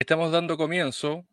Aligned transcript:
Estamos 0.00 0.30
dando 0.30 0.56
comienzo 0.56 1.26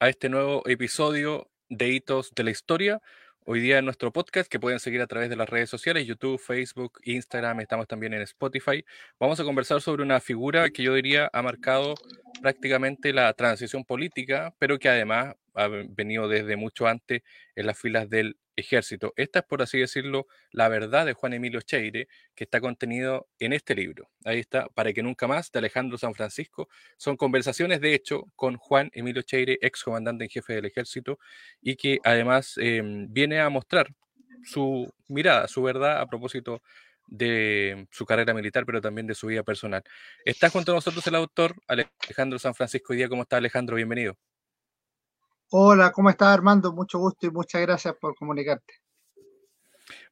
a 0.00 0.08
este 0.08 0.28
nuevo 0.28 0.68
episodio 0.68 1.48
de 1.68 1.90
Hitos 1.90 2.34
de 2.34 2.42
la 2.42 2.50
Historia. 2.50 3.00
Hoy 3.44 3.60
día 3.60 3.78
en 3.78 3.84
nuestro 3.84 4.12
podcast 4.12 4.50
que 4.50 4.58
pueden 4.58 4.80
seguir 4.80 5.00
a 5.00 5.06
través 5.06 5.30
de 5.30 5.36
las 5.36 5.48
redes 5.48 5.70
sociales, 5.70 6.08
YouTube, 6.08 6.36
Facebook, 6.36 6.98
Instagram, 7.04 7.60
estamos 7.60 7.86
también 7.86 8.12
en 8.12 8.22
Spotify. 8.22 8.84
Vamos 9.20 9.38
a 9.38 9.44
conversar 9.44 9.80
sobre 9.80 10.02
una 10.02 10.18
figura 10.18 10.70
que 10.70 10.82
yo 10.82 10.92
diría 10.94 11.30
ha 11.32 11.40
marcado 11.40 11.94
prácticamente 12.42 13.12
la 13.12 13.32
transición 13.32 13.84
política, 13.84 14.52
pero 14.58 14.80
que 14.80 14.88
además 14.88 15.36
ha 15.54 15.68
venido 15.68 16.26
desde 16.26 16.56
mucho 16.56 16.88
antes 16.88 17.22
en 17.54 17.66
las 17.66 17.78
filas 17.78 18.10
del 18.10 18.36
ejército. 18.56 19.12
Esta 19.16 19.40
es, 19.40 19.44
por 19.44 19.62
así 19.62 19.78
decirlo, 19.78 20.26
la 20.52 20.68
verdad 20.68 21.06
de 21.06 21.12
Juan 21.12 21.32
Emilio 21.32 21.60
Cheire, 21.60 22.08
que 22.34 22.44
está 22.44 22.60
contenido 22.60 23.28
en 23.38 23.52
este 23.52 23.74
libro. 23.74 24.10
Ahí 24.24 24.38
está, 24.40 24.68
Para 24.68 24.92
que 24.92 25.02
nunca 25.02 25.26
más, 25.26 25.50
de 25.52 25.58
Alejandro 25.58 25.98
San 25.98 26.14
Francisco. 26.14 26.68
Son 26.96 27.16
conversaciones, 27.16 27.80
de 27.80 27.94
hecho, 27.94 28.24
con 28.36 28.56
Juan 28.56 28.90
Emilio 28.92 29.22
Cheire, 29.22 29.58
ex 29.60 29.82
comandante 29.82 30.24
en 30.24 30.30
jefe 30.30 30.54
del 30.54 30.66
ejército, 30.66 31.18
y 31.60 31.76
que 31.76 31.98
además 32.04 32.54
em, 32.58 33.06
viene 33.12 33.40
a 33.40 33.48
mostrar 33.48 33.88
su 34.44 34.92
mirada, 35.08 35.48
su 35.48 35.62
verdad 35.62 36.00
a 36.00 36.06
propósito 36.06 36.62
de 37.06 37.88
su 37.90 38.06
carrera 38.06 38.32
militar, 38.32 38.64
pero 38.64 38.80
también 38.80 39.06
de 39.06 39.14
su 39.14 39.26
vida 39.26 39.42
personal. 39.42 39.82
Está 40.24 40.48
junto 40.48 40.72
a 40.72 40.76
nosotros 40.76 41.06
el 41.06 41.16
autor 41.16 41.56
Alejandro 41.66 42.38
San 42.38 42.54
Francisco. 42.54 42.94
Día, 42.94 43.08
¿cómo 43.08 43.22
está 43.22 43.36
Alejandro? 43.36 43.76
Bienvenido. 43.76 44.16
Hola, 45.52 45.90
¿cómo 45.90 46.10
estás 46.10 46.28
Armando? 46.28 46.72
Mucho 46.72 47.00
gusto 47.00 47.26
y 47.26 47.30
muchas 47.32 47.60
gracias 47.62 47.96
por 48.00 48.14
comunicarte. 48.14 48.74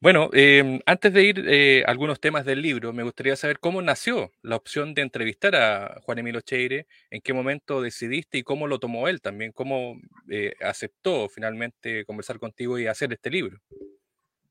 Bueno, 0.01 0.29
em, 0.33 0.81
antes 0.85 1.13
de 1.13 1.23
ir 1.23 1.45
eh, 1.47 1.83
a 1.87 1.91
algunos 1.91 2.19
temas 2.19 2.43
del 2.43 2.61
libro, 2.61 2.91
me 2.91 3.03
gustaría 3.03 3.37
saber 3.37 3.61
cómo 3.61 3.81
nació 3.81 4.33
la 4.41 4.57
opción 4.57 4.93
de 4.93 5.01
entrevistar 5.01 5.55
a 5.55 6.01
Juan 6.01 6.19
Emilio 6.19 6.41
Cheire, 6.41 6.87
en 7.09 7.21
qué 7.21 7.31
momento 7.31 7.81
decidiste 7.81 8.37
y 8.37 8.43
cómo 8.43 8.67
lo 8.67 8.79
tomó 8.79 9.07
él 9.07 9.21
también, 9.21 9.53
cómo 9.53 9.95
eh, 10.29 10.55
aceptó 10.59 11.29
finalmente 11.29 12.03
conversar 12.03 12.37
contigo 12.37 12.77
y 12.77 12.87
hacer 12.87 13.13
este 13.13 13.29
libro. 13.29 13.59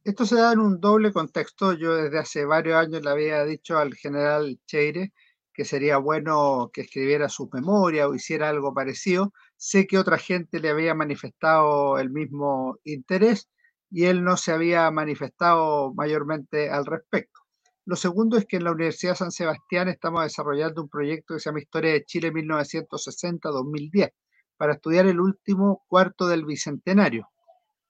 Esto 0.05 0.25
se 0.25 0.37
da 0.37 0.55
en 0.55 0.61
un 0.61 0.81
doble 0.81 1.13
contexto. 1.13 1.75
Yo 1.75 1.97
desde 1.97 2.19
hace 2.19 2.47
varios 2.47 2.77
años 2.77 3.03
le 3.03 3.11
había 3.11 3.45
dicho 3.45 3.77
al 3.77 3.95
general 3.95 4.59
Cheire 4.65 5.13
que 5.59 5.65
sería 5.65 5.99
bueno 5.99 6.71
que 6.73 6.83
escribiera 6.83 7.29
su 7.29 7.51
memoria 7.53 8.07
o 8.07 8.15
hiciera 8.15 8.49
algo 8.49 8.73
parecido, 8.73 9.33
Sé 9.61 9.89
que 9.89 9.99
otra 9.99 10.19
gente 10.19 10.61
le 10.61 10.71
había 10.71 10.95
manifestado 10.95 11.99
el 11.99 12.11
mismo 12.11 12.77
interés 12.85 13.51
y 13.91 14.05
él 14.05 14.23
no 14.23 14.37
se 14.37 14.53
había 14.53 14.89
manifestado 14.93 15.93
mayormente 15.95 16.71
al 16.71 16.87
respecto. 16.87 17.41
Lo 17.85 17.97
segundo 17.97 18.37
es 18.37 18.47
que 18.47 18.59
en 18.59 18.65
la 18.65 18.71
Universidad 18.71 19.17
San 19.17 19.33
Sebastián 19.33 19.89
estamos 19.89 20.23
desarrollando 20.23 20.83
un 20.83 20.89
proyecto 20.89 21.35
que 21.35 21.41
se 21.41 21.51
llama 21.51 21.59
Historia 21.59 21.93
de 21.93 22.05
Chile 22.05 22.33
1960-2010 22.33 24.13
para 24.57 24.75
estudiar 24.75 25.07
el 25.07 25.19
último 25.19 25.85
cuarto 25.89 26.29
del 26.29 26.45
Bicentenario, 26.45 27.29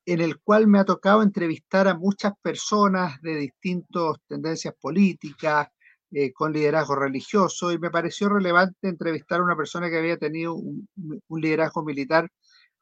en 0.07 0.23
el 0.23 0.41
cual 0.41 0.69
me 0.69 0.79
ha 0.79 0.87
tocado 0.87 1.23
entrevistar 1.23 1.87
a 1.87 1.99
muchas 1.99 2.33
personas 2.41 3.21
de 3.21 3.37
distintas 3.37 4.17
tendencias 4.27 4.73
políticas, 4.81 5.69
eh, 6.11 6.33
con 6.33 6.53
liderazgo 6.53 6.95
religioso 6.97 7.71
y 7.73 7.79
me 7.79 7.91
pareció 7.91 8.29
relevante 8.29 8.89
entrevistar 8.89 9.41
a 9.41 9.45
una 9.45 9.57
persona 9.57 9.91
que 9.91 9.99
había 9.99 10.17
tenido 10.17 10.55
un, 10.55 10.89
liderazgo 11.29 11.85
militar 11.85 12.31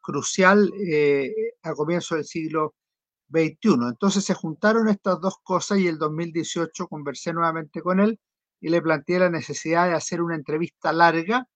crucial 0.00 0.72
eh, 0.88 1.32
a 1.62 1.74
comienzo 1.74 2.14
del 2.14 2.24
siglo 2.24 2.74
XXI. 3.30 3.88
Entonces 3.88 4.24
se 4.24 4.34
juntaron 4.34 4.88
estas 4.88 5.20
dos 5.20 5.38
cosas 5.42 5.78
y 5.78 5.88
el 5.88 5.98
2018 5.98 6.86
conversé 6.86 7.32
nuevamente 7.32 7.82
con 7.82 8.00
él 8.00 8.20
y 8.60 8.68
le 8.68 8.80
planteé 8.82 9.18
la 9.18 9.30
necesidad 9.30 9.88
de 9.88 9.94
hacer 9.94 10.22
una 10.22 10.36
entrevista 10.36 10.92
larga 10.92 11.48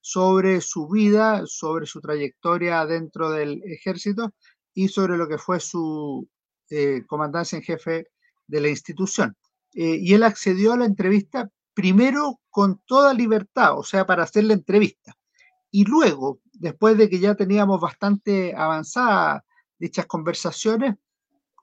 sobre 0.00 0.60
su 0.62 0.88
vida, 0.88 1.42
sobre 1.46 1.86
su 1.86 2.00
trayectoria 2.00 2.86
dentro 2.86 3.30
del 3.30 3.62
ejército 3.64 4.32
y 4.72 4.88
sobre 4.88 5.18
lo 5.18 5.28
que 5.28 5.38
fue 5.38 5.60
su 5.60 6.26
eh, 6.70 7.02
comandancia 7.06 7.56
en 7.56 7.62
jefe 7.62 8.06
de 8.46 8.60
la 8.60 8.68
institución. 8.68 9.36
Eh, 9.74 9.98
y 10.00 10.14
él 10.14 10.22
accedió 10.22 10.72
a 10.72 10.76
la 10.76 10.86
entrevista 10.86 11.50
primero 11.74 12.40
con 12.50 12.80
toda 12.86 13.14
libertad, 13.14 13.78
o 13.78 13.84
sea, 13.84 14.06
para 14.06 14.24
hacer 14.24 14.44
la 14.44 14.54
entrevista. 14.54 15.16
Y 15.70 15.84
luego, 15.84 16.40
después 16.52 16.96
de 16.98 17.08
que 17.08 17.20
ya 17.20 17.34
teníamos 17.34 17.80
bastante 17.80 18.54
avanzadas 18.56 19.42
dichas 19.78 20.06
conversaciones, 20.06 20.96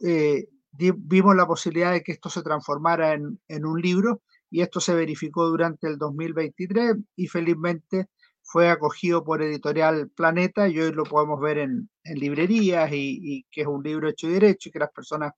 eh, 0.01 0.47
vimos 0.71 1.35
la 1.35 1.47
posibilidad 1.47 1.91
de 1.91 2.03
que 2.03 2.13
esto 2.13 2.29
se 2.29 2.43
transformara 2.43 3.13
en, 3.13 3.65
un 3.65 3.81
libro 3.81 4.21
y 4.49 4.61
esto 4.61 4.79
se 4.79 4.93
verificó 4.93 5.47
durante 5.47 5.87
el 5.87 5.97
2023 5.97 6.97
y 7.15 7.27
felizmente 7.27 8.07
fue 8.41 8.69
acogido 8.69 9.23
por 9.23 9.41
Editorial 9.41 10.09
Planeta 10.09 10.67
y 10.67 10.79
hoy 10.79 10.91
lo 10.91 11.03
podemos 11.03 11.39
ver 11.39 11.57
en, 11.57 11.89
en 12.03 12.19
librerías 12.19 12.89
y, 12.93 13.45
que 13.51 13.61
es 13.61 13.67
un 13.67 13.83
libro 13.83 14.07
hecho 14.07 14.27
y 14.27 14.33
derecho 14.33 14.69
y 14.69 14.71
que 14.71 14.79
las 14.79 14.91
personas 14.91 15.33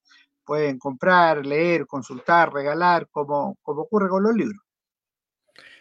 pueden 0.47 0.79
comprar, 0.79 1.45
leer, 1.45 1.85
consultar, 1.85 2.51
regalar, 2.53 3.07
como, 3.11 3.57
como 3.61 3.81
ocurre 3.81 4.07
con 4.07 4.23
los 4.23 4.33
libros. 4.33 4.61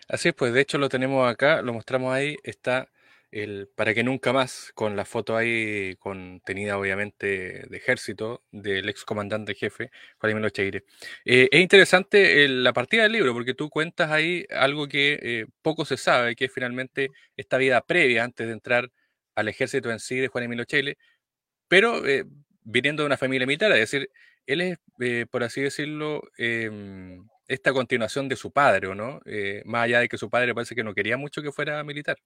Así 0.09 0.29
es, 0.29 0.35
pues 0.35 0.53
de 0.53 0.61
hecho 0.61 0.77
lo 0.77 0.89
tenemos 0.89 1.31
acá, 1.31 1.63
lo 1.63 1.73
mostramos 1.73 2.13
ahí, 2.13 2.37
está 2.43 2.89
el 3.31 3.69
para 3.75 3.93
que 3.95 4.05
nunca 4.05 4.33
más, 4.33 4.73
con 4.75 4.97
la 4.97 5.05
foto 5.05 5.37
ahí 5.37 5.97
contenida 5.97 6.79
obviamente 6.79 7.65
de 7.69 7.77
ejército 7.77 8.45
del 8.51 8.89
ex 8.89 9.05
comandante 9.05 9.55
jefe, 9.55 9.91
Juan 10.19 10.33
Emilio 10.33 10.51
Cheire. 10.51 10.85
Eh, 11.25 11.49
es 11.51 11.61
interesante 11.61 12.49
la 12.49 12.73
partida 12.73 13.03
del 13.03 13.13
libro 13.13 13.35
porque 13.35 13.55
tú 13.55 13.69
cuentas 13.69 14.11
ahí 14.11 14.47
algo 14.51 14.89
que 14.89 15.19
eh, 15.23 15.47
poco 15.63 15.85
se 15.85 15.97
sabe, 15.97 16.37
que 16.37 16.47
es 16.47 16.53
finalmente 16.53 17.11
esta 17.37 17.59
vida 17.59 17.81
previa 17.83 18.25
antes 18.25 18.47
de 18.47 18.53
entrar 18.53 18.91
al 19.35 19.49
ejército 19.49 19.91
en 19.91 20.01
sí 20.01 20.17
de 20.17 20.29
Juan 20.29 20.45
Emilio 20.45 20.65
Cheire, 20.65 20.97
pero 21.69 22.07
eh, 22.07 22.25
viniendo 22.63 23.03
de 23.03 23.07
una 23.09 23.17
familia 23.17 23.47
militar, 23.47 23.73
es 23.73 23.81
decir, 23.91 24.11
él 24.47 24.61
es, 24.61 24.79
eh, 25.01 25.27
por 25.31 25.43
así 25.45 25.61
decirlo, 25.61 26.23
em, 26.39 27.27
esta 27.49 27.73
continuación 27.73 28.29
de 28.29 28.37
su 28.37 28.51
padre, 28.53 28.89
¿o 28.89 28.95
no? 28.95 29.21
Eh, 29.25 29.63
más 29.67 29.85
allá 29.85 30.01
de 30.01 30.09
que 30.09 30.19
su 30.19 30.31
padre 30.31 30.55
parece 30.55 30.75
que 30.75 30.85
no 30.85 30.95
quería 30.95 31.17
mucho 31.17 31.43
que 31.43 31.53
fuera 31.53 31.83
militar. 31.85 32.17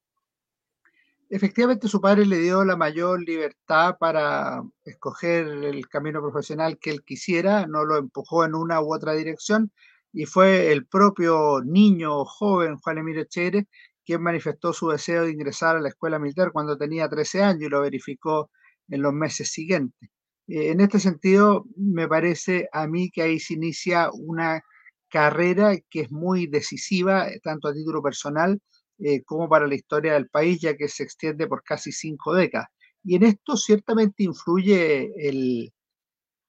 Efectivamente, 1.29 1.87
su 1.87 2.01
padre 2.01 2.27
le 2.27 2.39
dio 2.39 2.65
la 2.65 2.77
mayor 2.77 3.23
libertad 3.23 3.97
para 4.01 4.63
escoger 4.85 5.47
el 5.47 5.89
camino 5.89 6.21
profesional 6.21 6.79
que 6.81 6.91
él 6.91 7.05
quisiera, 7.05 7.67
no 7.67 7.85
lo 7.85 7.97
empujó 7.99 8.45
en 8.45 8.55
una 8.55 8.81
u 8.81 8.93
otra 8.93 9.13
dirección, 9.13 9.71
y 10.13 10.27
fue 10.27 10.73
el 10.73 10.87
propio 10.87 11.61
niño 11.65 12.25
joven 12.25 12.77
Juan 12.79 12.99
Emilio 12.99 13.25
Chere 13.25 13.69
quien 14.05 14.23
manifestó 14.23 14.73
su 14.73 14.89
deseo 14.89 15.25
de 15.25 15.31
ingresar 15.31 15.77
a 15.77 15.81
la 15.81 15.89
escuela 15.91 16.19
militar 16.19 16.51
cuando 16.53 16.77
tenía 16.77 17.09
13 17.09 17.45
años 17.45 17.63
y 17.63 17.69
lo 17.69 17.81
verificó 17.81 18.51
en 18.89 19.03
los 19.03 19.13
meses 19.13 19.53
siguientes. 19.53 20.11
Eh, 20.51 20.71
en 20.73 20.81
este 20.81 20.99
sentido, 20.99 21.65
me 21.77 22.09
parece 22.09 22.69
a 22.73 22.87
mí 22.89 23.11
que 23.11 23.23
ahí 23.23 23.39
se 23.39 23.55
inicia 23.55 24.11
una 24.13 24.63
carrera 25.09 25.77
que 25.91 26.03
es 26.03 26.11
muy 26.13 26.47
decisiva, 26.49 27.29
eh, 27.29 27.41
tanto 27.43 27.69
a 27.69 27.75
título 27.75 28.03
personal 28.03 28.61
eh, 28.99 29.23
como 29.25 29.49
para 29.49 29.67
la 29.69 29.77
historia 29.77 30.15
del 30.15 30.29
país, 30.29 30.61
ya 30.61 30.77
que 30.77 30.89
se 30.89 31.05
extiende 31.05 31.47
por 31.47 31.63
casi 31.63 31.93
cinco 31.93 32.35
décadas. 32.35 32.69
Y 33.05 33.17
en 33.17 33.25
esto 33.25 33.57
ciertamente 33.57 34.25
influye 34.25 35.11
el, 35.17 35.73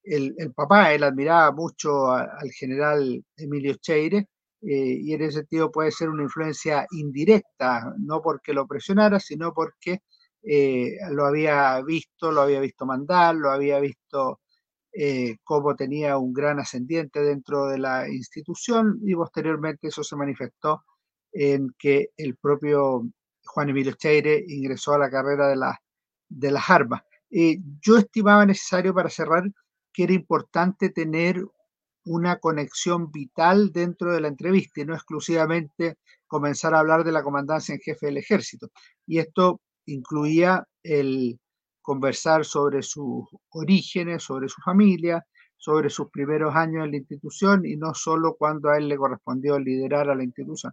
el, 0.04 0.52
papá, 0.54 0.92
él 0.94 1.04
admiraba 1.04 1.52
mucho 1.52 2.10
al 2.10 2.50
general 2.52 3.24
Emilio 3.36 3.74
Cheire, 3.76 4.28
y 4.60 5.12
en 5.14 5.22
ese 5.22 5.38
sentido 5.40 5.72
puede 5.72 5.90
ser 5.92 6.08
una 6.08 6.24
influencia 6.24 6.86
indirecta, 6.92 7.94
no 7.98 8.22
porque 8.22 8.52
lo 8.54 8.66
presionara, 8.66 9.18
sino 9.20 9.52
porque 9.54 10.00
eh, 10.42 10.96
lo 11.10 11.26
había 11.26 11.80
visto, 11.82 12.32
lo 12.32 12.42
había 12.42 12.60
visto 12.60 12.86
mandar, 12.86 13.34
lo 13.34 13.50
había 13.50 13.78
visto 13.80 14.40
eh, 14.92 15.36
cómo 15.44 15.74
tenía 15.76 16.18
un 16.18 16.32
gran 16.32 16.58
ascendiente 16.60 17.20
dentro 17.22 17.66
de 17.66 17.78
la 17.78 18.08
institución 18.08 19.00
y 19.02 19.14
posteriormente 19.14 19.88
eso 19.88 20.04
se 20.04 20.16
manifestó 20.16 20.84
en 21.32 21.74
que 21.78 22.10
el 22.16 22.36
propio 22.36 23.02
Juan 23.44 23.70
Emilio 23.70 23.92
Cheire 23.92 24.44
ingresó 24.46 24.94
a 24.94 24.98
la 24.98 25.10
carrera 25.10 25.48
de, 25.48 25.56
la, 25.56 25.78
de 26.28 26.50
las 26.50 26.68
armas. 26.70 27.02
Eh, 27.30 27.58
yo 27.80 27.96
estimaba 27.98 28.44
necesario 28.44 28.94
para 28.94 29.08
cerrar 29.08 29.44
que 29.92 30.04
era 30.04 30.12
importante 30.12 30.90
tener 30.90 31.42
una 32.04 32.38
conexión 32.38 33.10
vital 33.10 33.72
dentro 33.72 34.12
de 34.12 34.20
la 34.20 34.28
entrevista 34.28 34.80
y 34.80 34.84
no 34.84 34.94
exclusivamente 34.94 35.96
comenzar 36.26 36.74
a 36.74 36.80
hablar 36.80 37.04
de 37.04 37.12
la 37.12 37.22
comandancia 37.22 37.74
en 37.74 37.80
jefe 37.80 38.06
del 38.06 38.18
ejército. 38.18 38.68
Y 39.06 39.18
esto 39.18 39.60
incluía 39.86 40.64
el 40.82 41.38
conversar 41.80 42.44
sobre 42.44 42.82
sus 42.82 43.24
orígenes, 43.50 44.22
sobre 44.22 44.48
su 44.48 44.60
familia, 44.62 45.24
sobre 45.56 45.90
sus 45.90 46.10
primeros 46.10 46.54
años 46.56 46.84
en 46.84 46.90
la 46.90 46.96
institución 46.96 47.64
y 47.66 47.76
no 47.76 47.94
solo 47.94 48.34
cuando 48.36 48.70
a 48.70 48.78
él 48.78 48.88
le 48.88 48.96
correspondió 48.96 49.58
liderar 49.58 50.10
a 50.10 50.14
la 50.14 50.24
institución. 50.24 50.72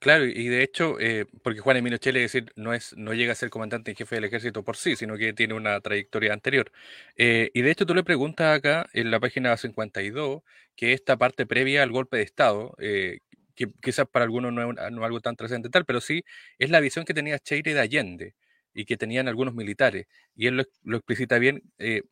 Claro, 0.00 0.26
y 0.26 0.46
de 0.46 0.62
hecho, 0.62 1.00
eh, 1.00 1.26
porque 1.42 1.58
Juan 1.60 1.76
Emilio 1.76 1.98
Chele, 1.98 2.20
decir, 2.20 2.52
no, 2.54 2.72
es, 2.72 2.94
no 2.96 3.14
llega 3.14 3.32
a 3.32 3.34
ser 3.34 3.50
comandante 3.50 3.90
en 3.90 3.96
jefe 3.96 4.14
del 4.14 4.24
ejército 4.24 4.62
por 4.62 4.76
sí, 4.76 4.94
sino 4.94 5.16
que 5.16 5.32
tiene 5.32 5.54
una 5.54 5.80
trayectoria 5.80 6.32
anterior. 6.32 6.70
Eh, 7.16 7.50
y 7.52 7.62
de 7.62 7.70
hecho, 7.72 7.84
tú 7.84 7.96
le 7.96 8.04
preguntas 8.04 8.56
acá 8.56 8.88
en 8.92 9.10
la 9.10 9.18
página 9.18 9.56
52 9.56 10.42
que 10.76 10.92
esta 10.92 11.16
parte 11.16 11.46
previa 11.46 11.82
al 11.82 11.90
golpe 11.90 12.18
de 12.18 12.22
Estado, 12.22 12.76
eh, 12.78 13.18
que 13.58 13.72
quizás 13.82 14.06
para 14.08 14.24
algunos 14.24 14.52
no 14.52 14.70
es, 14.70 14.78
algo 14.78 15.20
tan 15.20 15.36
trascendental, 15.36 15.84
pero 15.84 16.00
sí 16.00 16.24
es 16.58 16.70
la 16.70 16.80
visión 16.80 17.04
que 17.04 17.14
tenía 17.14 17.38
Cheire 17.40 17.74
de 17.74 17.80
Allende 17.80 18.34
y 18.72 18.84
que 18.84 18.96
tenían 18.96 19.28
algunos 19.28 19.54
militares. 19.54 20.06
Y 20.36 20.46
él 20.46 20.64
lo, 20.84 20.96
explicita 20.96 21.38
bien 21.40 21.62
eh, 21.78 22.02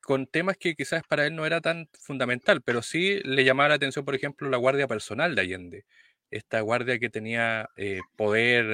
con 0.00 0.26
temas 0.26 0.58
que 0.58 0.74
quizás 0.74 1.02
para 1.08 1.26
él 1.26 1.34
no 1.36 1.46
era 1.46 1.60
tan 1.62 1.88
fundamental, 1.98 2.62
pero 2.62 2.82
sí 2.82 3.20
le 3.24 3.44
llamaba 3.44 3.70
la 3.70 3.76
atención, 3.76 4.04
por 4.04 4.14
ejemplo, 4.14 4.50
la 4.50 4.58
guardia 4.58 4.86
personal 4.88 5.34
de 5.34 5.42
Allende, 5.42 5.86
esta 6.30 6.60
guardia 6.60 6.98
que 6.98 7.10
tenía 7.10 7.70
eh, 7.76 8.00
poder 8.16 8.66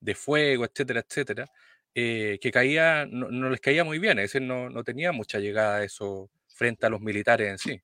de, 0.00 0.14
fuego, 0.14 0.64
etcétera, 0.66 1.00
etcétera, 1.00 1.46
eh, 1.94 2.38
que 2.42 2.50
caía, 2.52 3.06
no, 3.06 3.50
les 3.50 3.60
caía 3.60 3.84
muy 3.84 3.98
bien, 3.98 4.18
es 4.18 4.32
decir, 4.32 4.42
no, 4.42 4.70
no 4.70 4.84
tenía 4.84 5.12
mucha 5.12 5.38
llegada 5.38 5.78
a 5.78 5.84
eso 5.84 6.30
frente 6.48 6.86
a 6.86 6.90
los 6.90 7.00
militares 7.00 7.48
en 7.50 7.58
sí. 7.58 7.82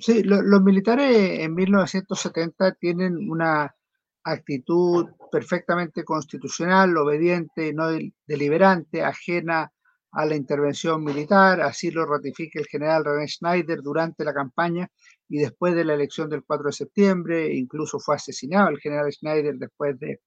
Sí, 0.00 0.22
los 0.22 0.62
militares 0.62 1.40
en 1.40 1.54
1970 1.54 2.72
tienen 2.74 3.16
una 3.28 3.74
actitud 4.22 5.06
perfectamente 5.32 6.04
constitucional, 6.04 6.96
obediente, 6.96 7.72
no 7.72 7.88
deliberante, 8.26 9.02
ajena 9.02 9.72
a 10.12 10.24
la 10.24 10.36
intervención 10.36 11.02
militar, 11.02 11.60
así 11.60 11.90
lo 11.90 12.06
ratifica 12.06 12.60
el 12.60 12.66
general 12.66 13.04
René 13.04 13.26
Schneider 13.28 13.82
durante 13.82 14.24
la 14.24 14.32
campaña 14.32 14.88
y 15.28 15.38
después 15.38 15.74
de 15.74 15.84
la 15.84 15.94
elección 15.94 16.30
del 16.30 16.44
4 16.44 16.68
de 16.68 16.72
septiembre, 16.72 17.54
incluso 17.54 17.98
fue 17.98 18.14
asesinado 18.16 18.68
el 18.68 18.78
general 18.78 19.12
Schneider 19.12 19.56
después 19.56 19.98
de, 19.98 20.20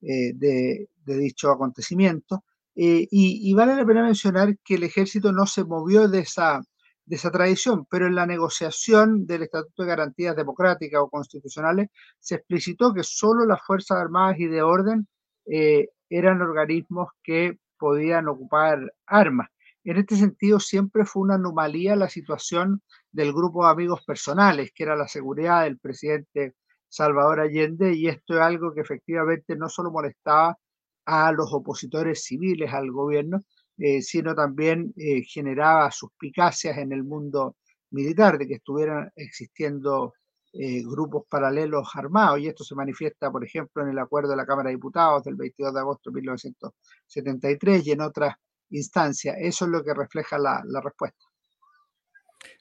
eh, 0.00 0.86
dicho 1.04 1.50
acontecimiento. 1.50 2.44
Eh, 2.74 3.06
y, 3.10 3.50
y, 3.50 3.54
vale 3.54 3.76
la 3.76 3.84
pena 3.84 4.04
mencionar 4.04 4.56
que 4.64 4.76
el 4.76 4.84
ejército 4.84 5.32
no 5.32 5.46
se 5.46 5.64
movió 5.64 6.08
de 6.08 6.20
esa 6.20 6.62
de 7.08 7.16
esa 7.16 7.30
tradición, 7.30 7.86
pero 7.90 8.06
en 8.06 8.14
la 8.14 8.26
negociación 8.26 9.26
del 9.26 9.44
Estatuto 9.44 9.82
de 9.82 9.88
Garantías 9.88 10.36
Democráticas 10.36 11.00
o 11.00 11.08
Constitucionales 11.08 11.88
se 12.20 12.34
explicitó 12.34 12.92
que 12.92 13.02
solo 13.02 13.46
las 13.46 13.62
Fuerzas 13.64 13.98
Armadas 13.98 14.38
y 14.38 14.46
de 14.46 14.62
Orden 14.62 15.08
eh, 15.46 15.88
eran 16.10 16.42
organismos 16.42 17.08
que 17.22 17.58
podían 17.78 18.28
ocupar 18.28 18.92
armas. 19.06 19.48
En 19.84 19.96
este 19.96 20.16
sentido, 20.16 20.60
siempre 20.60 21.06
fue 21.06 21.22
una 21.22 21.36
anomalía 21.36 21.96
la 21.96 22.10
situación 22.10 22.82
del 23.10 23.32
grupo 23.32 23.64
de 23.64 23.72
amigos 23.72 24.04
personales, 24.04 24.70
que 24.74 24.82
era 24.82 24.94
la 24.94 25.08
seguridad 25.08 25.62
del 25.62 25.78
presidente 25.78 26.56
Salvador 26.88 27.40
Allende, 27.40 27.94
y 27.94 28.08
esto 28.08 28.34
es 28.34 28.40
algo 28.40 28.74
que 28.74 28.82
efectivamente 28.82 29.56
no 29.56 29.70
solo 29.70 29.90
molestaba 29.90 30.58
a 31.06 31.32
los 31.32 31.54
opositores 31.54 32.22
civiles 32.22 32.70
al 32.74 32.90
gobierno, 32.90 33.44
eh, 33.80 34.02
sino 34.02 34.34
también 34.34 34.92
eh, 34.96 35.22
generaba 35.22 35.88
suspicacias 35.92 36.76
en 36.78 36.92
el 36.92 37.04
mundo 37.04 37.54
militar 37.90 38.36
de 38.36 38.48
que 38.48 38.54
estuvieran 38.54 39.12
existiendo 39.14 40.14
eh, 40.52 40.82
grupos 40.82 41.26
paralelos 41.28 41.88
armados, 41.94 42.40
y 42.40 42.48
esto 42.48 42.64
se 42.64 42.74
manifiesta, 42.74 43.30
por 43.30 43.44
ejemplo, 43.44 43.84
en 43.84 43.90
el 43.90 43.98
acuerdo 44.00 44.30
de 44.30 44.36
la 44.36 44.46
Cámara 44.46 44.70
de 44.70 44.74
Diputados 44.74 45.22
del 45.22 45.36
22 45.36 45.72
de 45.72 45.80
agosto 45.80 46.10
de 46.10 46.14
1973 46.14 47.86
y 47.86 47.92
en 47.92 48.00
otras 48.00 48.34
instancias. 48.70 49.36
Eso 49.38 49.66
es 49.66 49.70
lo 49.70 49.84
que 49.84 49.94
refleja 49.94 50.38
la, 50.38 50.60
respuesta. 50.82 51.24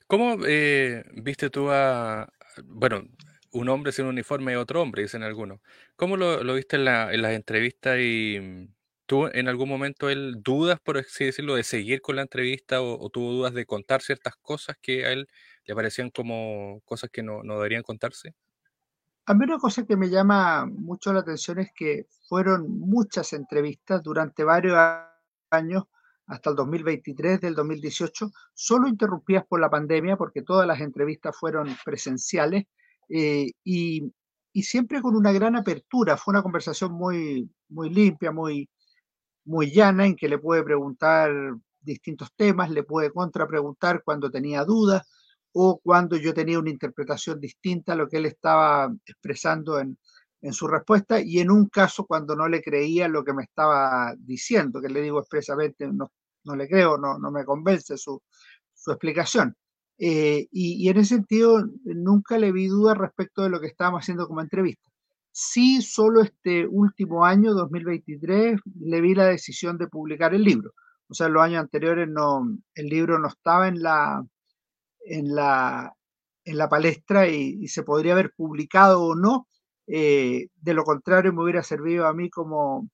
¿Cómo 0.05 0.37
viste 0.37 1.49
tú 1.49 1.71
a, 1.71 2.31
bueno, 2.63 3.03
un 3.53 3.69
hombre 3.69 3.91
sin 3.91 4.05
uniforme 4.05 4.51
y 4.51 4.55
otro 4.55 4.83
hombre, 4.83 5.01
dicen 5.01 5.23
algunos? 5.23 5.61
¿Cómo 5.95 6.15
lo, 6.15 6.53
viste 6.53 6.75
en, 6.75 6.87
en 6.87 7.21
las 7.23 7.31
entrevistas 7.31 7.97
y 7.99 8.69
¿Tuvo 9.07 9.33
en 9.33 9.47
algún 9.47 9.69
momento 9.69 10.09
él 10.09 10.43
dudas, 10.43 10.81
por 10.81 10.97
así 10.97 11.23
decirlo, 11.23 11.55
de 11.55 11.63
seguir 11.63 12.01
con 12.01 12.17
la 12.17 12.23
entrevista 12.23 12.81
o, 12.81 13.09
tuvo 13.09 13.31
dudas 13.31 13.53
de 13.53 13.65
contar 13.65 14.01
ciertas 14.01 14.35
cosas 14.35 14.75
que 14.81 15.05
a 15.05 15.13
él 15.13 15.29
le 15.65 15.75
parecían 15.75 16.09
como 16.09 16.81
cosas 16.83 17.09
que 17.09 17.23
no, 17.23 17.41
deberían 17.41 17.83
contarse? 17.83 18.35
A 19.25 19.33
mí 19.33 19.45
una 19.45 19.59
cosa 19.59 19.85
que 19.85 19.95
me 19.95 20.09
llama 20.09 20.65
mucho 20.65 21.13
la 21.13 21.21
atención 21.21 21.59
es 21.59 21.69
que 21.73 22.05
fueron 22.27 22.69
muchas 22.69 23.31
entrevistas 23.31 24.03
durante 24.03 24.43
varios 24.43 24.77
años, 25.51 25.85
hasta 26.25 26.49
el 26.49 26.57
2023 26.57 27.39
del 27.39 27.55
2018, 27.55 28.29
solo 28.53 28.89
interrumpidas 28.89 29.45
por 29.47 29.61
la 29.61 29.69
pandemia, 29.69 30.17
porque 30.17 30.41
todas 30.41 30.67
las 30.67 30.81
entrevistas 30.81 31.33
fueron 31.33 31.77
presenciales 31.85 32.65
eh, 33.07 33.51
y, 33.63 34.11
y, 34.51 34.63
siempre 34.63 35.01
con 35.01 35.15
una 35.15 35.31
gran 35.31 35.55
apertura. 35.55 36.17
Fue 36.17 36.33
una 36.33 36.43
conversación 36.43 36.91
muy, 36.91 37.49
muy 37.69 37.89
limpia, 37.89 38.33
muy, 38.33 38.69
muy 39.47 39.71
llana 39.71 40.05
en 40.05 40.15
que 40.15 40.29
le 40.29 40.37
puede 40.37 40.63
preguntar 40.63 41.31
distintos 41.81 42.29
temas, 42.35 42.69
le 42.69 42.83
puede 42.83 43.11
contrapreguntar 43.11 44.03
cuando 44.03 44.29
tenía 44.29 44.63
dudas 44.65 45.07
o 45.53 45.79
cuando 45.81 46.17
yo 46.17 46.33
tenía 46.33 46.59
una 46.59 46.69
interpretación 46.69 47.39
distinta 47.39 47.93
a 47.93 47.95
lo 47.95 48.07
que 48.07 48.17
él 48.17 48.25
estaba 48.25 48.93
expresando 49.05 49.79
en, 49.79 49.97
su 50.51 50.67
respuesta 50.67 51.19
y 51.19 51.39
en 51.39 51.51
un 51.51 51.67
caso 51.67 52.05
cuando 52.05 52.33
no 52.33 52.47
le 52.47 52.61
creía 52.61 53.09
lo 53.09 53.23
que 53.23 53.33
me 53.33 53.43
estaba 53.43 54.15
diciendo, 54.17 54.79
que 54.79 54.87
le 54.87 55.01
digo 55.01 55.19
expresamente 55.19 55.87
no, 55.91 56.11
no 56.45 56.55
le 56.55 56.69
creo, 56.69 56.97
no, 56.97 57.19
no 57.19 57.31
me 57.31 57.43
convence 57.43 57.97
su, 57.97 58.21
explicación. 58.87 59.55
Eh, 59.97 60.47
y, 60.51 60.85
y, 60.85 60.89
en 60.89 60.97
ese 60.97 61.15
sentido 61.15 61.67
nunca 61.83 62.37
le 62.37 62.53
vi 62.53 62.67
duda 62.67 62.93
respecto 62.93 63.43
de 63.43 63.49
lo 63.49 63.59
que 63.59 63.67
estábamos 63.67 64.01
haciendo 64.03 64.27
como 64.27 64.41
entrevista. 64.41 64.86
Sí, 65.39 65.83
solo 65.83 66.21
este 66.21 66.65
último 66.67 67.23
año, 67.23 67.53
2023, 67.53 68.59
le 68.81 69.01
vi 69.01 69.13
la 69.13 69.25
decisión 69.27 69.77
de 69.77 69.87
publicar 69.87 70.33
el 70.33 70.43
libro. 70.43 70.71
O 71.09 71.13
sea, 71.13 71.29
los 71.29 71.43
años 71.43 71.61
anteriores 71.61 72.09
no, 72.09 72.41
el 72.73 72.87
libro 72.87 73.19
no 73.19 73.27
estaba 73.27 73.67
en 73.67 73.83
la, 73.83 74.25
en 75.01 75.35
la, 75.35 75.93
en 76.43 76.57
la 76.57 76.69
palestra 76.69 77.27
y, 77.27 77.67
se 77.67 77.83
podría 77.83 78.13
haber 78.13 78.33
publicado 78.35 79.03
o 79.03 79.15
no. 79.15 79.47
Eh, 79.85 80.47
de 80.55 80.73
lo 80.73 80.83
contrario, 80.83 81.33
me 81.33 81.43
hubiera 81.43 81.61
servido 81.61 82.07
a 82.07 82.13
mí 82.15 82.31
como, 82.31 82.89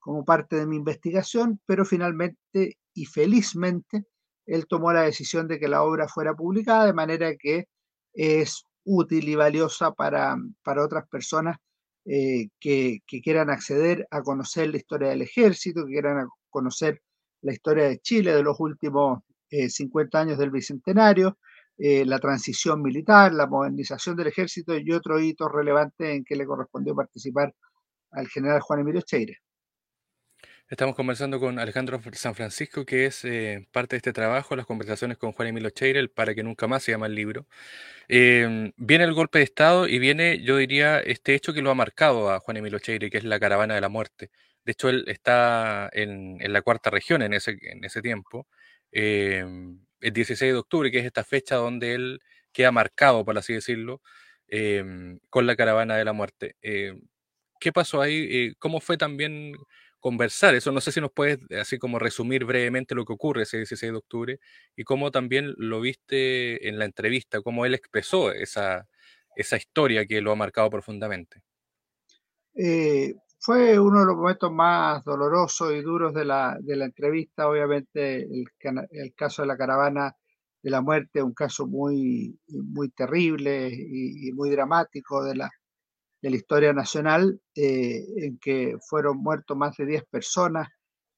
como 0.00 0.24
parte 0.24 0.56
de 0.56 0.66
mi 0.66 0.76
investigación, 0.76 1.60
pero 1.64 1.84
finalmente 1.84 2.78
y 2.92 3.06
felizmente 3.06 4.04
él 4.46 4.66
tomó 4.68 4.92
la 4.92 5.02
decisión 5.02 5.46
de 5.46 5.60
que 5.60 5.68
la 5.68 5.84
obra 5.84 6.08
fuera 6.08 6.34
publicada, 6.34 6.86
de 6.86 6.92
manera 6.92 7.36
que 7.36 7.68
es 8.14 8.64
útil 8.84 9.28
y 9.28 9.36
valiosa 9.36 9.92
para, 9.92 10.36
para 10.64 10.84
otras 10.84 11.08
personas 11.08 11.58
eh, 12.06 12.48
que, 12.60 13.00
quieran 13.22 13.50
acceder 13.50 14.06
a 14.10 14.22
conocer 14.22 14.68
la 14.68 14.76
historia 14.76 15.08
del 15.08 15.22
ejército, 15.22 15.86
que 15.86 15.92
quieran 15.92 16.28
conocer 16.50 17.00
la 17.42 17.52
historia 17.52 17.84
de 17.84 17.98
Chile 18.00 18.32
de 18.34 18.42
los 18.42 18.60
últimos 18.60 19.20
50 19.50 20.18
eh, 20.18 20.22
años 20.22 20.38
del 20.38 20.50
Bicentenario, 20.50 21.38
eh, 21.78 22.04
la 22.04 22.18
transición 22.18 22.82
militar, 22.82 23.32
la 23.32 23.46
modernización 23.46 24.16
del 24.16 24.28
ejército 24.28 24.76
y 24.76 24.92
otro 24.92 25.18
hito 25.20 25.48
relevante 25.48 26.14
en 26.14 26.24
que 26.24 26.36
le 26.36 26.46
correspondió 26.46 26.94
participar 26.94 27.54
al 28.12 28.28
general 28.28 28.60
Juan 28.60 28.80
Emilio 28.80 29.02
Cheire. 29.02 29.38
Estamos 30.74 30.96
conversando 30.96 31.38
con 31.38 31.60
Alejandro 31.60 32.00
San 32.14 32.34
Francisco, 32.34 32.84
que 32.84 33.06
es 33.06 33.24
parte 33.70 33.94
de 33.94 33.98
este 33.98 34.12
trabajo, 34.12 34.56
las 34.56 34.66
conversaciones 34.66 35.18
con 35.18 35.30
Juan 35.30 35.46
Emilio 35.46 35.70
Cheire, 35.70 36.08
para 36.08 36.34
que 36.34 36.42
nunca 36.42 36.66
más 36.66 36.82
se 36.82 36.90
llama 36.90 37.06
el 37.06 37.14
libro. 37.14 37.46
Em, 38.08 38.72
viene 38.76 39.04
el 39.04 39.14
golpe 39.14 39.38
de 39.38 39.44
Estado 39.44 39.86
y 39.86 40.00
viene, 40.00 40.42
yo 40.42 40.56
diría, 40.56 40.98
este 40.98 41.36
hecho 41.36 41.54
que 41.54 41.62
lo 41.62 41.70
ha 41.70 41.76
marcado 41.76 42.28
a 42.32 42.40
Juan 42.40 42.56
Emilio 42.56 42.80
Cheire, 42.80 43.08
que 43.08 43.18
es 43.18 43.24
la 43.24 43.38
caravana 43.38 43.76
de 43.76 43.80
la 43.82 43.88
muerte. 43.88 44.32
De 44.64 44.72
hecho, 44.72 44.88
él 44.88 45.04
está 45.06 45.88
en, 45.92 46.38
la 46.40 46.60
cuarta 46.62 46.90
región 46.90 47.22
en 47.22 47.34
ese, 47.34 47.56
en 47.62 47.84
ese 47.84 48.02
tiempo, 48.02 48.48
em, 48.90 49.78
el 50.00 50.12
16 50.12 50.52
de 50.54 50.58
octubre, 50.58 50.90
que 50.90 50.98
es 50.98 51.06
esta 51.06 51.22
fecha 51.22 51.54
donde 51.54 51.94
él 51.94 52.20
queda 52.52 52.72
marcado, 52.72 53.24
por 53.24 53.38
así 53.38 53.54
decirlo, 53.54 54.02
em, 54.48 55.20
con 55.30 55.46
la 55.46 55.54
caravana 55.54 55.96
de 55.96 56.04
la 56.04 56.12
muerte. 56.12 56.56
¿Qué 57.60 57.72
pasó 57.72 58.02
ahí? 58.02 58.28
Eh, 58.30 58.54
¿Cómo 58.58 58.80
fue 58.80 58.96
también 58.98 59.54
conversar. 60.04 60.54
Eso 60.54 60.70
no 60.70 60.82
sé 60.82 60.92
si 60.92 61.00
nos 61.00 61.12
puedes 61.12 61.38
así 61.58 61.78
como 61.78 61.98
resumir 61.98 62.44
brevemente 62.44 62.94
lo 62.94 63.06
que 63.06 63.14
ocurre 63.14 63.44
ese 63.44 63.56
16 63.56 63.90
de 63.90 63.96
octubre 63.96 64.40
y 64.76 64.84
cómo 64.84 65.10
también 65.10 65.54
lo 65.56 65.80
viste 65.80 66.68
en 66.68 66.78
la 66.78 66.84
entrevista, 66.84 67.40
cómo 67.40 67.64
él 67.64 67.72
expresó 67.72 68.30
esa, 68.30 68.86
esa 69.34 69.56
historia 69.56 70.04
que 70.04 70.20
lo 70.20 70.30
ha 70.30 70.36
marcado 70.36 70.68
profundamente. 70.68 71.42
Eh, 72.54 73.14
fue 73.38 73.78
uno 73.78 74.00
de 74.00 74.04
los 74.04 74.16
momentos 74.16 74.52
más 74.52 75.02
dolorosos 75.04 75.72
y 75.72 75.80
duros 75.80 76.12
de 76.12 76.26
la, 76.26 76.58
de 76.60 76.76
la 76.76 76.84
entrevista. 76.84 77.48
Obviamente 77.48 78.24
el, 78.24 79.14
caso 79.16 79.40
de 79.40 79.48
la 79.48 79.56
caravana 79.56 80.14
de 80.62 80.70
la 80.70 80.82
muerte, 80.82 81.22
un 81.22 81.32
caso 81.32 81.66
muy, 81.66 82.38
muy 82.48 82.90
terrible 82.90 83.70
y 83.72 84.30
muy 84.34 84.50
dramático 84.50 85.24
de 85.24 85.36
la, 85.36 85.50
de 86.24 86.30
la 86.30 86.36
historia 86.36 86.72
nacional, 86.72 87.38
eh, 87.54 88.02
en 88.16 88.38
que 88.38 88.78
fueron 88.88 89.18
muertos 89.18 89.58
más 89.58 89.76
de 89.76 89.84
10 89.84 90.04
personas 90.10 90.70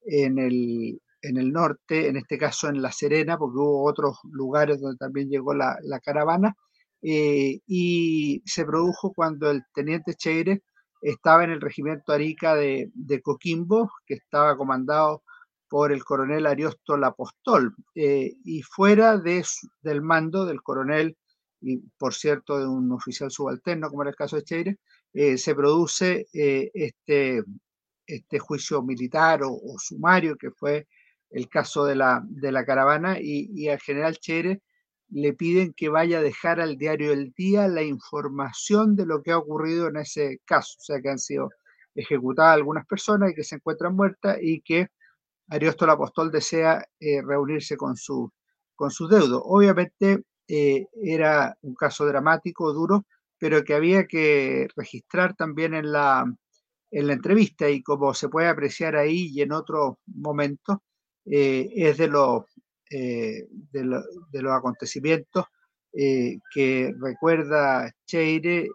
en 0.04 0.36
el, 0.36 1.00
en 1.22 1.36
el 1.36 1.52
norte, 1.52 2.08
en 2.08 2.16
este 2.16 2.36
caso 2.36 2.68
en 2.68 2.82
La 2.82 2.90
Serena, 2.90 3.38
porque 3.38 3.56
hubo 3.56 3.84
otros 3.88 4.18
lugares 4.24 4.80
donde 4.80 4.96
también 4.96 5.28
llegó 5.28 5.54
la, 5.54 5.78
la 5.84 6.00
caravana, 6.00 6.56
eh, 7.02 7.60
y 7.68 8.42
se 8.46 8.64
produjo 8.64 9.12
cuando 9.14 9.48
el 9.48 9.62
teniente 9.72 10.14
Cheire 10.14 10.64
estaba 11.00 11.44
en 11.44 11.50
el 11.50 11.60
regimiento 11.60 12.12
Arica 12.12 12.56
de, 12.56 12.90
de 12.92 13.22
Coquimbo, 13.22 13.92
que 14.06 14.14
estaba 14.14 14.56
comandado 14.56 15.22
por 15.68 15.92
el 15.92 16.02
coronel 16.02 16.46
Ariosto 16.46 16.96
Lapostol, 16.96 17.76
eh, 17.94 18.32
y 18.44 18.62
fuera 18.62 19.18
de, 19.18 19.44
del 19.82 20.02
mando 20.02 20.46
del 20.46 20.62
coronel 20.62 21.16
y 21.60 21.78
por 21.98 22.14
cierto 22.14 22.58
de 22.58 22.66
un 22.66 22.90
oficial 22.92 23.30
subalterno, 23.30 23.88
como 23.88 24.02
era 24.02 24.10
el 24.10 24.16
caso 24.16 24.36
de 24.36 24.42
Cheire, 24.42 24.78
eh, 25.18 25.38
se 25.38 25.54
produce 25.54 26.28
eh, 26.34 26.70
este, 26.74 27.42
este 28.06 28.38
juicio 28.38 28.82
militar 28.82 29.40
o, 29.44 29.78
sumario, 29.78 30.36
que 30.36 30.50
fue 30.50 30.86
el 31.30 31.48
caso 31.48 31.86
de 31.86 31.94
la, 31.94 32.22
de 32.28 32.52
la 32.52 32.66
caravana, 32.66 33.16
y, 33.18 33.66
al 33.68 33.80
general 33.80 34.18
Cheire 34.18 34.60
le 35.08 35.32
piden 35.32 35.72
que 35.72 35.88
vaya 35.88 36.18
a 36.18 36.22
dejar 36.22 36.60
al 36.60 36.76
diario 36.76 37.12
El 37.12 37.32
Día 37.32 37.66
la 37.66 37.82
información 37.82 38.94
de 38.94 39.06
lo 39.06 39.22
que 39.22 39.30
ha 39.32 39.38
ocurrido 39.38 39.88
en 39.88 39.96
ese 39.96 40.42
caso, 40.44 40.76
o 40.78 40.82
sea, 40.82 41.00
que 41.00 41.08
han 41.08 41.18
sido 41.18 41.48
ejecutadas 41.94 42.56
algunas 42.56 42.84
personas 42.86 43.30
y 43.30 43.34
que 43.34 43.44
se 43.44 43.54
encuentran 43.54 43.96
muertas 43.96 44.36
y 44.42 44.60
que 44.60 44.88
Ariosto 45.48 45.90
Apóstol 45.90 46.30
desea 46.30 46.84
eh, 47.00 47.22
reunirse 47.22 47.78
con, 47.78 47.96
su, 47.96 48.30
con 48.74 48.90
sus 48.90 49.08
deudos. 49.08 49.40
Obviamente 49.46 50.24
era 50.46 51.56
un 51.62 51.74
caso 51.74 52.04
dramático, 52.04 52.72
duro, 52.74 53.06
pero 53.38 53.64
que 53.64 53.74
había 53.74 54.06
que 54.06 54.68
registrar 54.76 55.34
también 55.36 55.74
en 55.74 55.92
la, 55.92 56.24
en 56.90 57.06
la 57.06 57.12
entrevista 57.14 57.68
y 57.68 57.82
como 57.82 58.14
se 58.14 58.28
puede 58.28 58.48
apreciar 58.48 58.96
ahí 58.96 59.30
y 59.32 59.42
en 59.42 59.52
otros 59.52 59.96
momentos, 60.06 60.78
eh, 61.26 61.68
es 61.74 61.98
de 61.98 62.08
los, 62.08 62.44
de, 62.90 63.48
de, 63.72 64.42
los 64.42 64.52
acontecimientos 64.52 65.44
que 65.92 66.94
recuerda 67.00 67.90
Cheire 68.06 68.68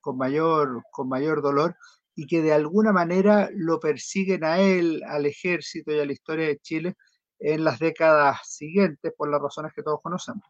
con, 0.00 0.18
mayor, 0.18 0.82
con 0.92 1.08
mayor 1.08 1.42
dolor 1.42 1.74
y 2.14 2.26
que 2.26 2.42
de 2.42 2.52
alguna 2.52 2.92
manera 2.92 3.50
lo 3.54 3.78
persiguen 3.78 4.42
a 4.44 4.58
él, 4.58 5.02
al 5.06 5.26
ejército 5.26 5.92
y 5.92 6.00
a 6.00 6.06
la 6.06 6.12
historia 6.12 6.46
de 6.46 6.58
Chile 6.58 6.96
en 7.38 7.64
las 7.64 7.78
décadas 7.78 8.38
siguientes 8.44 9.12
por 9.16 9.30
las 9.30 9.40
razones 9.40 9.72
que 9.74 9.82
todos 9.82 10.00
conocemos. 10.02 10.42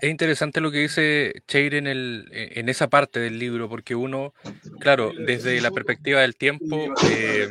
Es 0.00 0.10
interesante 0.10 0.60
lo 0.60 0.70
que 0.70 0.78
dice 0.78 1.42
Cheire 1.46 1.78
en, 1.78 1.86
el, 1.86 2.28
en 2.32 2.68
esa 2.68 2.88
parte 2.88 3.20
del 3.20 3.38
libro, 3.38 3.68
porque 3.68 3.94
uno, 3.94 4.34
claro, 4.80 5.12
desde 5.16 5.60
la 5.60 5.70
perspectiva 5.70 6.20
del 6.20 6.36
tiempo, 6.36 6.94
eh, 7.10 7.50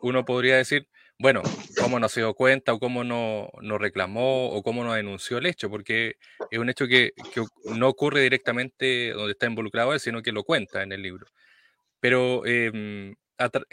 uno 0.00 0.24
podría 0.24 0.56
decir, 0.56 0.88
bueno, 1.18 1.42
cómo 1.80 2.00
no 2.00 2.08
se 2.08 2.20
dio 2.20 2.34
cuenta 2.34 2.72
o 2.72 2.80
cómo 2.80 3.04
no, 3.04 3.48
no, 3.60 3.78
reclamó 3.78 4.50
o 4.50 4.62
cómo 4.62 4.82
no 4.82 4.94
denunció 4.94 5.38
el 5.38 5.46
hecho, 5.46 5.70
porque 5.70 6.16
es 6.50 6.58
un 6.58 6.68
hecho 6.68 6.88
que, 6.88 7.12
que 7.32 7.44
no 7.76 7.88
ocurre 7.88 8.22
directamente 8.22 9.10
donde 9.10 9.32
está 9.32 9.46
involucrado 9.46 9.92
él, 9.92 10.00
sino 10.00 10.22
que 10.22 10.32
lo 10.32 10.42
cuenta 10.42 10.82
en 10.82 10.90
el 10.92 11.02
libro. 11.02 11.26
Pero 12.00 12.42
eh, 12.44 13.14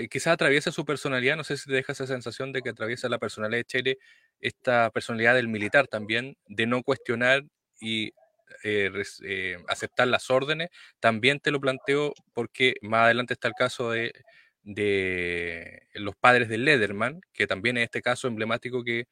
quizás 0.10 0.34
atraviesa 0.34 0.72
su 0.72 0.86
personalidad, 0.86 1.36
no 1.38 1.44
sé 1.44 1.58
si 1.58 1.68
te 1.68 1.74
deja 1.74 1.94
esa 1.94 2.08
sensación 2.08 2.52
de 2.52 2.62
que 2.62 2.70
atraviesa 2.70 3.10
la 3.10 3.18
personalidad 3.18 3.60
de 3.60 3.66
Chile, 3.66 3.98
esta 4.40 4.90
personalidad 4.92 5.36
del 5.36 5.48
militar 5.48 5.88
también, 5.88 6.38
de 6.48 6.68
no 6.68 6.84
cuestionar 6.84 7.44
y 7.80 8.14
eh, 8.64 8.92
eh, 9.24 9.58
aceptar 9.68 10.08
las 10.08 10.30
órdenes, 10.30 10.70
también 11.00 11.40
te 11.40 11.52
lo 11.52 11.60
planteo 11.62 12.14
porque 12.34 12.76
más 12.82 13.06
adelante 13.06 13.34
está 13.34 13.48
el 13.48 13.54
caso 13.54 13.92
de, 13.92 14.14
de 14.64 15.84
los 15.94 16.16
padres 16.16 16.50
de 16.50 16.58
Lederman, 16.58 17.22
que 17.34 17.48
también 17.48 17.78
es 17.78 17.86
este 17.86 18.02
caso 18.02 18.28
emblemático 18.28 18.84
que, 18.84 19.06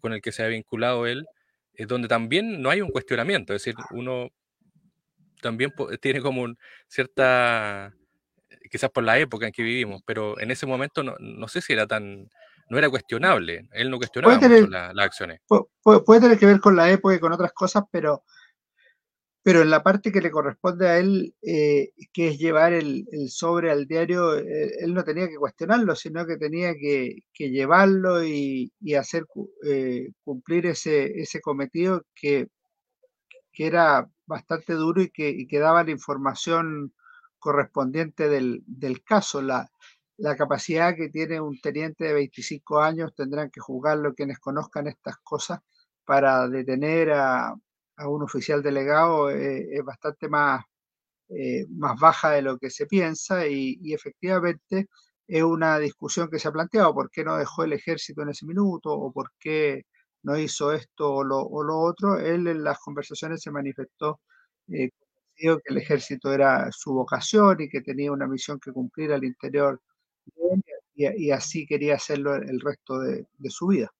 con 0.00 0.12
el 0.12 0.22
que 0.22 0.32
se 0.32 0.42
ha 0.42 0.46
vinculado 0.46 1.06
él, 1.06 1.26
es 1.74 1.86
donde 1.88 2.08
también 2.08 2.62
no 2.62 2.70
hay 2.70 2.80
un 2.80 2.90
cuestionamiento, 2.90 3.54
es 3.54 3.62
decir, 3.64 3.74
uno 3.92 4.30
también 5.40 5.72
tiene 6.00 6.20
como 6.20 6.42
un, 6.42 6.58
cierta 6.88 7.94
quizás 8.70 8.90
por 8.90 9.04
la 9.04 9.18
época 9.18 9.46
en 9.46 9.52
que 9.52 9.62
vivimos, 9.62 10.02
pero 10.04 10.38
en 10.40 10.50
ese 10.50 10.66
momento 10.66 11.02
no, 11.02 11.16
no 11.20 11.48
sé 11.48 11.60
si 11.60 11.72
era 11.72 11.86
tan, 11.86 12.28
no 12.70 12.78
era 12.78 12.90
cuestionable, 12.90 13.68
él 13.72 13.90
no 13.90 13.98
cuestionaba 13.98 14.38
las 14.38 15.06
acciones. 15.06 15.40
Puede, 15.46 16.20
tener 16.20 16.38
que 16.38 16.46
ver 16.46 16.60
con 16.60 16.76
la 16.76 16.90
época 16.90 17.14
y 17.14 17.20
con 17.20 17.32
otras 17.32 17.52
cosas, 17.52 17.84
pero, 17.90 18.24
pero 19.42 19.62
en 19.62 19.70
la 19.70 19.82
parte 19.82 20.12
que 20.12 20.20
le 20.20 20.30
corresponde 20.30 20.88
a 20.88 20.98
él, 20.98 21.34
eh, 21.42 21.90
que 22.12 22.28
es 22.28 22.38
llevar 22.38 22.72
el, 22.72 23.06
sobre 23.28 23.70
al 23.70 23.86
diario, 23.86 24.36
eh, 24.36 24.72
él 24.80 24.94
no 24.94 25.04
tenía 25.04 25.28
que 25.28 25.36
cuestionarlo, 25.36 25.94
sino 25.94 26.26
que 26.26 26.36
tenía 26.36 26.74
que, 26.74 27.22
llevarlo 27.38 28.24
y, 28.24 28.72
hacer 28.98 29.24
eh, 29.64 30.10
cumplir 30.22 30.66
ese, 30.66 31.20
ese 31.20 31.40
cometido 31.40 32.04
que, 32.14 32.48
que 33.52 33.66
era 33.66 34.08
bastante 34.26 34.74
duro 34.74 35.02
y 35.02 35.10
que, 35.10 35.30
y 35.30 35.46
que 35.46 35.58
daba 35.58 35.82
la 35.82 35.90
información 35.90 36.92
correspondiente 37.38 38.28
del, 38.28 39.02
caso. 39.04 39.42
La, 39.42 39.70
la, 40.18 40.36
capacidad 40.36 40.94
que 40.96 41.08
tiene 41.08 41.40
un 41.40 41.60
teniente 41.60 42.04
de 42.04 42.14
25 42.14 42.80
años 42.80 43.14
tendrán 43.14 43.50
que 43.50 43.60
juzgarlo 43.60 44.14
quienes 44.14 44.38
conozcan 44.38 44.86
estas 44.86 45.16
cosas 45.18 45.60
para 46.04 46.48
detener 46.48 47.12
a, 47.12 47.54
un 48.06 48.22
oficial 48.22 48.62
delegado 48.62 49.30
eh, 49.30 49.66
es 49.72 49.84
bastante 49.84 50.28
más, 50.28 50.64
eh, 51.30 51.66
más 51.70 51.98
baja 51.98 52.30
de 52.30 52.42
lo 52.42 52.58
que 52.58 52.70
se 52.70 52.86
piensa 52.86 53.46
y, 53.46 53.92
efectivamente 53.92 54.88
es 55.26 55.42
una 55.42 55.78
discusión 55.78 56.30
que 56.30 56.38
se 56.38 56.48
ha 56.48 56.52
planteado, 56.52 56.94
¿por 56.94 57.10
qué 57.10 57.24
no 57.24 57.36
dejó 57.36 57.64
el 57.64 57.74
ejército 57.74 58.22
en 58.22 58.30
ese 58.30 58.46
minuto 58.46 58.92
o 58.92 59.12
por 59.12 59.32
qué 59.38 59.84
no 60.22 60.38
hizo 60.38 60.72
esto 60.72 61.12
o 61.16 61.24
lo, 61.24 61.40
o 61.40 61.62
lo 61.62 61.78
otro? 61.80 62.18
Él 62.18 62.46
en 62.48 62.64
las 62.64 62.78
conversaciones 62.78 63.42
se 63.42 63.50
manifestó 63.50 64.20
eh, 64.72 64.90
que 65.38 65.56
el 65.66 65.76
ejército 65.78 66.32
era 66.32 66.70
su 66.72 66.92
vocación 66.92 67.60
y 67.60 67.68
que 67.68 67.80
tenía 67.80 68.12
una 68.12 68.26
misión 68.26 68.58
que 68.60 68.72
cumplir 68.72 69.12
al 69.12 69.24
interior 69.24 69.80
y, 70.94 71.30
así 71.30 71.66
quería 71.66 71.94
hacerlo 71.94 72.34
el 72.34 72.60
resto 72.60 72.98
de, 73.00 73.26
su 73.48 73.68
vida. 73.68 73.92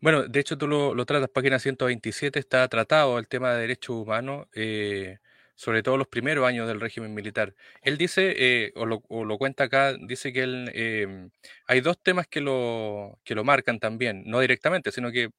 Bueno, 0.00 0.26
de 0.26 0.40
hecho 0.40 0.56
tú 0.56 0.66
lo, 0.66 0.94
lo, 0.94 1.04
tratas, 1.04 1.30
página 1.30 1.58
127 1.58 2.38
está 2.38 2.66
tratado 2.68 3.18
el 3.18 3.28
tema 3.28 3.52
de 3.52 3.60
derechos 3.60 3.96
humanos, 3.96 4.46
eh, 4.54 5.18
sobre 5.54 5.82
todo 5.82 5.96
los 5.96 6.08
primeros 6.08 6.46
años 6.46 6.68
del 6.68 6.80
régimen 6.80 7.14
militar. 7.14 7.54
Él 7.82 7.98
dice, 7.98 8.34
eh, 8.36 8.72
o, 8.76 8.86
lo, 8.86 9.38
cuenta 9.38 9.64
acá, 9.64 9.94
dice 9.94 10.32
que 10.32 10.42
él, 10.42 10.70
eh, 10.74 11.28
hay 11.66 11.80
dos 11.80 11.98
temas 12.02 12.26
que 12.26 12.40
lo, 12.40 13.18
que 13.24 13.34
lo 13.34 13.44
marcan 13.44 13.78
también, 13.78 14.22
no 14.26 14.40
directamente, 14.40 14.92
sino 14.92 15.10
que 15.10 15.30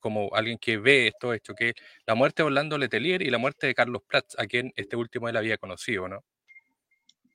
como 0.00 0.30
alguien 0.34 0.58
que 0.58 0.78
ve 0.78 1.08
esto 1.08 1.34
hecho, 1.34 1.54
que 1.54 1.74
la 2.06 2.14
muerte 2.14 2.42
de 2.42 2.46
Orlando 2.46 2.78
Letelier 2.78 3.22
y 3.22 3.30
la 3.30 3.38
muerte 3.38 3.66
de 3.66 3.74
Carlos 3.74 4.02
Prats, 4.06 4.38
a 4.38 4.46
quien 4.46 4.72
este 4.76 4.96
último 4.96 5.28
él 5.28 5.36
había 5.36 5.58
conocido, 5.58 6.08
¿no? 6.08 6.24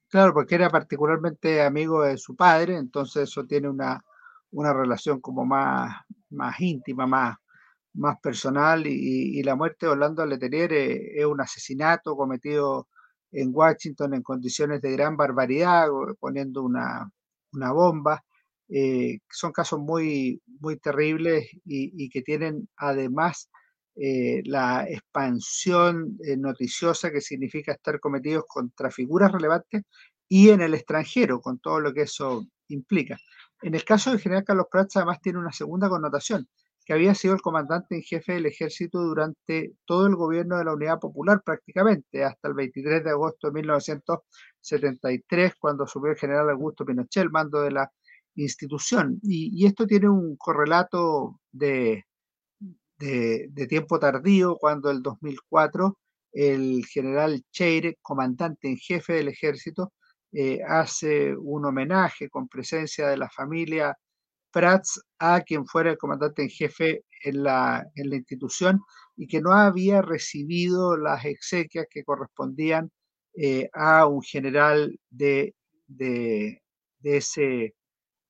Claro, 0.09 0.33
porque 0.33 0.55
era 0.55 0.69
particularmente 0.71 1.61
amigo 1.61 2.01
de 2.03 2.17
su 2.17 2.35
padre, 2.35 2.77
entonces 2.77 3.29
eso 3.29 3.45
tiene 3.45 3.69
una, 3.69 4.03
una 4.51 4.73
relación 4.73 5.21
como 5.21 5.45
más, 5.45 5.95
más 6.31 6.59
íntima, 6.59 7.05
más, 7.05 7.37
más 7.93 8.19
personal, 8.19 8.87
y, 8.87 9.41
la 9.43 9.55
muerte 9.55 9.85
de 9.85 9.91
Orlando 9.93 10.25
Letelier 10.25 10.73
es, 10.73 11.25
un 11.25 11.41
asesinato 11.41 12.15
cometido 12.15 12.87
en 13.31 13.51
Washington 13.53 14.15
en 14.15 14.23
condiciones 14.23 14.81
de 14.81 14.91
gran 14.93 15.15
barbaridad, 15.17 15.87
poniendo 16.19 16.63
una, 16.63 17.11
una 17.53 17.71
bomba. 17.71 18.23
Eh, 18.69 19.19
son 19.29 19.51
casos 19.51 19.79
muy, 19.79 20.41
muy 20.59 20.77
terribles 20.77 21.49
y, 21.65 22.09
que 22.09 22.21
tienen 22.23 22.69
además 22.77 23.49
eh, 24.01 24.41
la 24.45 24.85
expansión 24.87 26.17
eh, 26.23 26.37
noticiosa 26.37 27.11
que 27.11 27.19
significa 27.19 27.73
estar 27.73 27.99
cometidos 27.99 28.45
contra 28.47 28.89
figuras 28.89 29.31
relevantes 29.31 29.83
y 30.27 30.49
en 30.49 30.61
el 30.61 30.73
extranjero, 30.73 31.41
con 31.41 31.59
todo 31.59 31.81
lo 31.81 31.93
que 31.93 32.03
eso 32.03 32.45
implica. 32.69 33.17
En 33.61 33.75
el 33.75 33.83
caso 33.83 34.11
del 34.11 34.21
general 34.21 34.45
Carlos 34.45 34.67
Prats, 34.71 34.95
además 34.95 35.19
tiene 35.21 35.39
una 35.39 35.51
segunda 35.51 35.89
connotación, 35.89 36.47
que 36.85 36.93
había 36.93 37.13
sido 37.13 37.33
el 37.33 37.41
comandante 37.41 37.95
en 37.95 38.03
jefe 38.03 38.33
del 38.33 38.45
ejército 38.45 39.01
durante 39.01 39.73
todo 39.85 40.07
el 40.07 40.15
gobierno 40.15 40.57
de 40.57 40.65
la 40.65 40.73
Unidad 40.73 40.99
Popular 40.99 41.41
prácticamente, 41.43 42.23
hasta 42.23 42.47
el 42.47 42.53
23 42.53 43.03
de 43.03 43.09
agosto 43.09 43.47
de 43.47 43.53
1973, 43.53 45.53
cuando 45.59 45.83
asumió 45.83 46.11
el 46.11 46.17
general 46.17 46.49
Augusto 46.49 46.85
Pinochet 46.85 47.23
el 47.23 47.31
mando 47.31 47.61
de 47.61 47.71
la 47.71 47.91
institución. 48.35 49.19
Y, 49.23 49.65
esto 49.65 49.85
tiene 49.85 50.09
un 50.09 50.37
correlato 50.37 51.41
de, 51.51 52.05
de, 52.99 53.67
tiempo 53.67 53.99
tardío, 53.99 54.57
cuando 54.57 54.91
el 54.91 55.01
2004 55.01 55.97
el 56.31 56.85
general 56.85 57.43
Cheire, 57.51 57.97
comandante 58.01 58.67
en 58.67 58.77
jefe 58.77 59.13
del 59.13 59.29
ejército, 59.29 59.93
eh, 60.31 60.59
hace 60.67 61.35
un 61.35 61.65
homenaje 61.65 62.29
con 62.29 62.47
presencia 62.47 63.07
de 63.07 63.17
la 63.17 63.29
familia 63.29 63.97
Prats 64.51 65.01
a 65.19 65.41
quien 65.41 65.65
fuera 65.65 65.91
el 65.91 65.97
comandante 65.97 66.43
en 66.43 66.49
jefe 66.49 67.03
en 67.23 67.43
la, 67.43 67.85
en 67.95 68.09
la 68.09 68.15
institución 68.15 68.81
y 69.15 69.27
que 69.27 69.41
no 69.41 69.53
había 69.53 70.01
recibido 70.01 70.97
las 70.97 71.25
exequias 71.25 71.87
que 71.89 72.03
correspondían 72.03 72.91
eh, 73.35 73.69
a 73.73 74.07
un 74.07 74.21
general 74.21 74.99
de, 75.09 75.55
de, 75.87 76.61
de, 76.99 77.17
ese, 77.17 77.75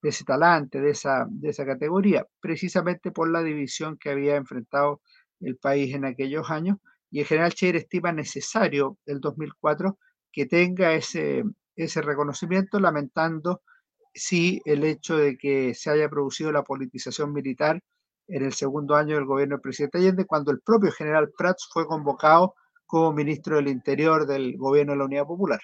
de 0.01 0.10
ese 0.10 0.24
talante, 0.24 0.79
de 0.82 0.91
esa, 0.91 1.27
de 1.29 1.50
esa 1.50 1.65
categoría, 1.65 2.25
precisamente 2.39 3.12
por 3.12 3.29
la 3.29 3.44
división 3.44 3.98
que 3.98 4.10
había 4.12 4.36
enfrentado 4.36 5.01
el 5.41 5.58
país 5.58 5.94
en 5.94 6.06
aquellos 6.06 6.50
años. 6.50 6.77
Y 7.12 7.22
el 7.22 7.25
general 7.25 7.53
Cheir 7.53 7.75
estima 7.75 8.12
necesario 8.12 8.98
el 9.06 9.20
2004 9.20 9.98
que 10.32 10.46
tenga 10.46 10.94
ese, 10.94 11.44
ese 11.75 12.01
reconocimiento, 12.01 12.79
lamentando 12.79 13.62
sí 14.13 14.62
el 14.65 14.84
hecho 14.84 15.18
de 15.18 15.38
que 15.38 15.74
se 15.74 15.89
haya 15.89 16.10
producido 16.10 16.51
la 16.51 16.63
politización 16.63 17.34
militar 17.34 17.82
en 18.27 18.44
el 18.44 18.53
segundo 18.53 18.96
año 18.96 19.15
del 19.15 19.25
gobierno 19.25 19.56
del 19.56 19.62
presidente 19.62 19.98
Allende, 19.98 20.25
cuando 20.25 20.51
el 20.51 20.62
propio 20.62 20.91
general 20.91 21.32
Prats 21.36 21.68
fue 21.72 21.88
convocado 21.88 22.53
como 22.86 23.13
ministro 23.13 23.56
del 23.56 23.68
Interior 23.68 24.27
del 24.27 24.56
gobierno 24.58 24.94
de 24.94 25.00
la 25.00 25.06
Unidad 25.06 25.25
Popular. 25.25 25.60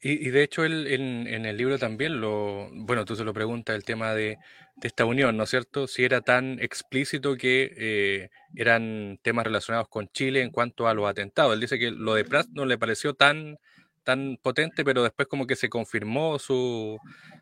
Y, 0.00 0.30
de 0.30 0.44
hecho 0.44 0.64
él 0.64 0.86
en, 0.86 1.44
el 1.44 1.56
libro 1.56 1.76
también 1.76 2.20
lo, 2.20 2.68
bueno, 2.72 3.04
tú 3.04 3.16
se 3.16 3.24
lo 3.24 3.34
preguntas 3.34 3.74
el 3.74 3.82
tema 3.82 4.14
de, 4.14 4.38
esta 4.80 5.04
unión, 5.04 5.36
¿no 5.36 5.42
es 5.42 5.50
cierto? 5.50 5.88
Si 5.88 6.04
era 6.04 6.20
tan 6.20 6.60
explícito 6.60 7.36
que 7.36 7.74
eh, 7.76 8.30
eran 8.54 9.18
temas 9.22 9.44
relacionados 9.44 9.88
con 9.88 10.08
Chile 10.08 10.40
en 10.42 10.50
cuanto 10.50 10.86
a 10.86 10.94
los 10.94 11.08
atentados. 11.08 11.52
Él 11.52 11.60
dice 11.60 11.80
que 11.80 11.90
lo 11.90 12.14
de 12.14 12.24
Prats 12.24 12.50
no 12.52 12.64
le 12.64 12.78
pareció 12.78 13.14
tan, 13.14 13.58
tan 14.04 14.38
potente, 14.40 14.84
pero 14.84 15.02
después 15.02 15.26
como 15.26 15.48
que 15.48 15.56
se 15.56 15.68
confirmó 15.68 16.38
su, 16.38 16.96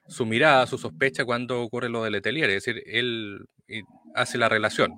su 0.09 0.25
mirada, 0.25 0.67
su 0.67 0.79
sospecha 0.79 1.27
cuando 1.27 1.61
ocurre 1.61 1.91
lo 1.91 2.05
de 2.05 2.11
Letelier, 2.11 2.49
es 2.49 2.65
decir, 2.65 2.83
él 2.87 3.47
hace 4.15 4.39
la 4.39 4.49
relación. 4.49 4.95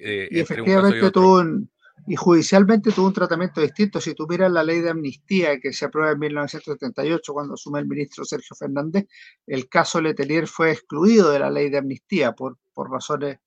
Eh, 0.00 0.28
y 0.30 0.38
efectivamente 0.40 1.10
tuvo 1.10 1.40
un, 1.40 1.68
y 2.06 2.14
judicialmente 2.14 2.92
tuvo 2.92 3.08
un 3.08 3.12
tratamiento 3.12 3.60
distinto. 3.60 4.00
Si 4.00 4.14
tú 4.14 4.26
miras 4.28 4.50
la 4.50 4.62
ley 4.62 4.80
de 4.80 4.90
amnistía 4.90 5.58
que 5.58 5.72
se 5.72 5.86
aprueba 5.86 6.12
en 6.12 6.18
1978 6.20 7.32
cuando 7.32 7.54
asume 7.54 7.80
el 7.80 7.86
ministro 7.86 8.24
Sergio 8.24 8.54
Fernández, 8.56 9.06
el 9.46 9.68
caso 9.68 10.00
Letelier 10.00 10.46
fue 10.46 10.70
excluido 10.70 11.30
de 11.30 11.40
la 11.40 11.50
ley 11.50 11.68
de 11.70 11.78
amnistía 11.78 12.32
por, 12.32 12.58
por 12.74 12.90
razones 12.90 13.38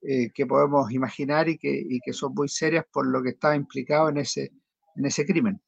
eh, 0.00 0.30
que 0.32 0.46
podemos 0.46 0.92
imaginar 0.92 1.48
y 1.48 1.58
que, 1.58 1.70
y 1.70 2.00
que 2.00 2.12
son 2.12 2.32
muy 2.32 2.48
serias 2.48 2.84
por 2.90 3.06
lo 3.06 3.20
que 3.22 3.30
estaba 3.30 3.56
implicado 3.56 4.08
en 4.08 4.18
ese, 4.18 4.52
en 4.96 5.04
ese 5.04 5.26
crimen. 5.26 5.60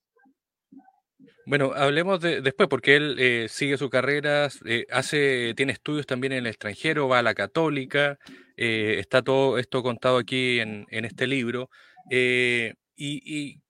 Bueno, 1.47 1.73
hablemos 1.75 2.21
de, 2.21 2.41
después, 2.41 2.69
porque 2.69 2.95
él 2.95 3.17
eh, 3.19 3.47
sigue 3.49 3.77
su 3.77 3.91
carrera, 3.91 4.49
eh, 4.67 4.87
hace, 4.91 5.53
tiene 5.57 5.73
estudios 5.73 6.07
también 6.07 6.33
en 6.33 6.41
el 6.41 6.47
extranjero, 6.47 7.09
va 7.09 7.19
a 7.19 7.23
la 7.23 7.35
católica, 7.35 8.19
está 8.57 9.23
todo 9.23 9.59
esto 9.59 9.83
contado 9.83 10.19
aquí 10.19 10.61
en, 10.61 10.87
en 10.91 11.07
este 11.07 11.27
libro. 11.27 11.71
Eh, 12.11 12.75
y, 12.97 13.63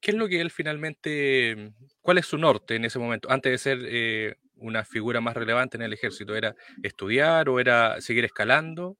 qué 0.00 0.10
es 0.10 0.16
lo 0.16 0.28
que 0.28 0.40
él 0.40 0.50
finalmente, 0.50 1.72
cuál 2.00 2.18
es 2.18 2.26
su 2.26 2.36
norte 2.36 2.76
en 2.76 2.84
ese 2.84 2.98
momento, 2.98 3.30
antes 3.30 3.52
de 3.52 3.58
ser 3.58 3.78
eh, 3.84 4.36
una 4.56 4.84
figura 4.84 5.20
más 5.20 5.34
relevante 5.34 5.76
en 5.76 5.82
el 5.82 5.92
ejército? 5.92 6.34
¿Era 6.34 6.54
estudiar 6.82 7.48
o 7.48 7.60
era 7.60 8.00
seguir 8.00 8.24
escalando? 8.24 8.96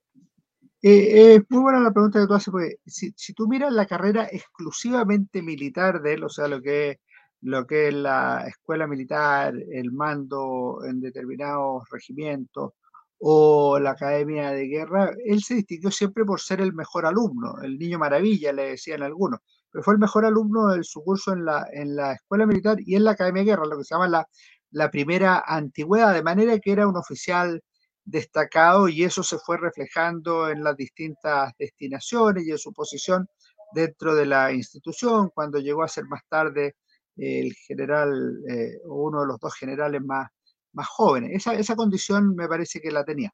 Eh, 0.83 1.37
es 1.37 1.43
muy 1.49 1.63
buena 1.63 1.81
la 1.81 1.93
pregunta 1.93 2.21
que 2.21 2.27
tú 2.27 2.35
haces, 2.35 2.53
porque 2.53 2.77
si, 2.85 3.13
tú 3.33 3.49
miras 3.49 3.73
la 3.73 3.87
carrera 3.87 4.29
exclusivamente 4.31 5.43
militar 5.43 6.03
de 6.03 6.15
él, 6.15 6.25
o 6.25 6.29
sea, 6.29 6.47
lo 6.47 6.61
que, 6.61 7.01
lo 7.41 7.67
que 7.67 7.89
es 7.89 7.95
la 7.95 8.45
escuela 8.47 8.87
militar, 8.87 9.55
el 9.73 9.93
mando 9.93 10.81
en 10.87 11.01
determinados 11.01 11.89
regimientos, 11.91 12.73
o 13.19 13.79
la 13.79 13.91
Academia 13.91 14.51
de 14.51 14.67
Guerra, 14.67 15.13
él 15.25 15.43
se 15.43 15.55
distinguió 15.55 15.91
siempre 15.91 16.25
por 16.25 16.41
ser 16.41 16.61
el 16.61 16.75
mejor 16.75 17.07
alumno, 17.07 17.63
el 17.63 17.79
niño 17.79 17.99
maravilla, 17.99 18.53
le 18.53 18.71
decían 18.71 19.03
algunos, 19.03 19.41
pero 19.71 19.83
fue 19.83 19.95
el 19.95 20.01
mejor 20.01 20.25
alumno 20.25 20.69
de 20.69 20.85
su 20.85 21.03
curso 21.03 21.33
en 21.33 21.45
la, 21.45 21.67
en 21.73 21.97
la 21.97 22.13
Escuela 22.13 22.47
Militar 22.47 22.77
y 22.81 22.97
en 22.97 23.05
la 23.05 23.13
Academia 23.13 23.43
de 23.43 23.51
Guerra, 23.51 23.67
lo 23.67 23.79
que 23.79 23.85
se 23.85 23.95
llama 23.95 24.09
la, 24.09 24.29
la 24.71 24.91
primera 24.91 25.43
antigüedad, 25.47 26.13
de 26.13 26.23
manera 26.23 26.59
que 26.59 26.73
era 26.73 26.89
un 26.89 26.97
oficial 26.97 27.63
destacado 28.05 28.89
y 28.89 29.05
eso 29.05 29.23
se 29.23 29.39
fue 29.39 29.57
reflejando 29.57 30.51
en 30.51 30.63
las 30.63 30.77
distintas 30.77 31.53
destinaciones 31.59 32.45
y 32.45 32.51
en 32.51 32.59
su 32.59 32.73
posición 32.73 33.27
dentro 33.73 34.15
de 34.15 34.27
la 34.27 34.53
institución, 34.53 35.31
cuando 35.35 35.59
llegó 35.59 35.83
a 35.83 35.89
ser 35.89 36.05
más 36.05 36.23
tarde 36.29 36.77
el 37.17 37.55
general 37.55 38.43
eh, 38.49 38.79
o 38.87 39.05
uno 39.05 39.21
de 39.23 39.27
los 39.27 39.39
dos 39.39 39.55
generales 39.55 40.03
más, 40.03 40.31
más 40.75 40.89
jóvenes. 40.89 41.31
Esa, 41.35 41.55
esa 41.55 41.77
condición 41.77 42.35
me 42.37 42.49
parece 42.49 42.81
que 42.81 42.91
la 42.91 43.05
tenía. 43.05 43.33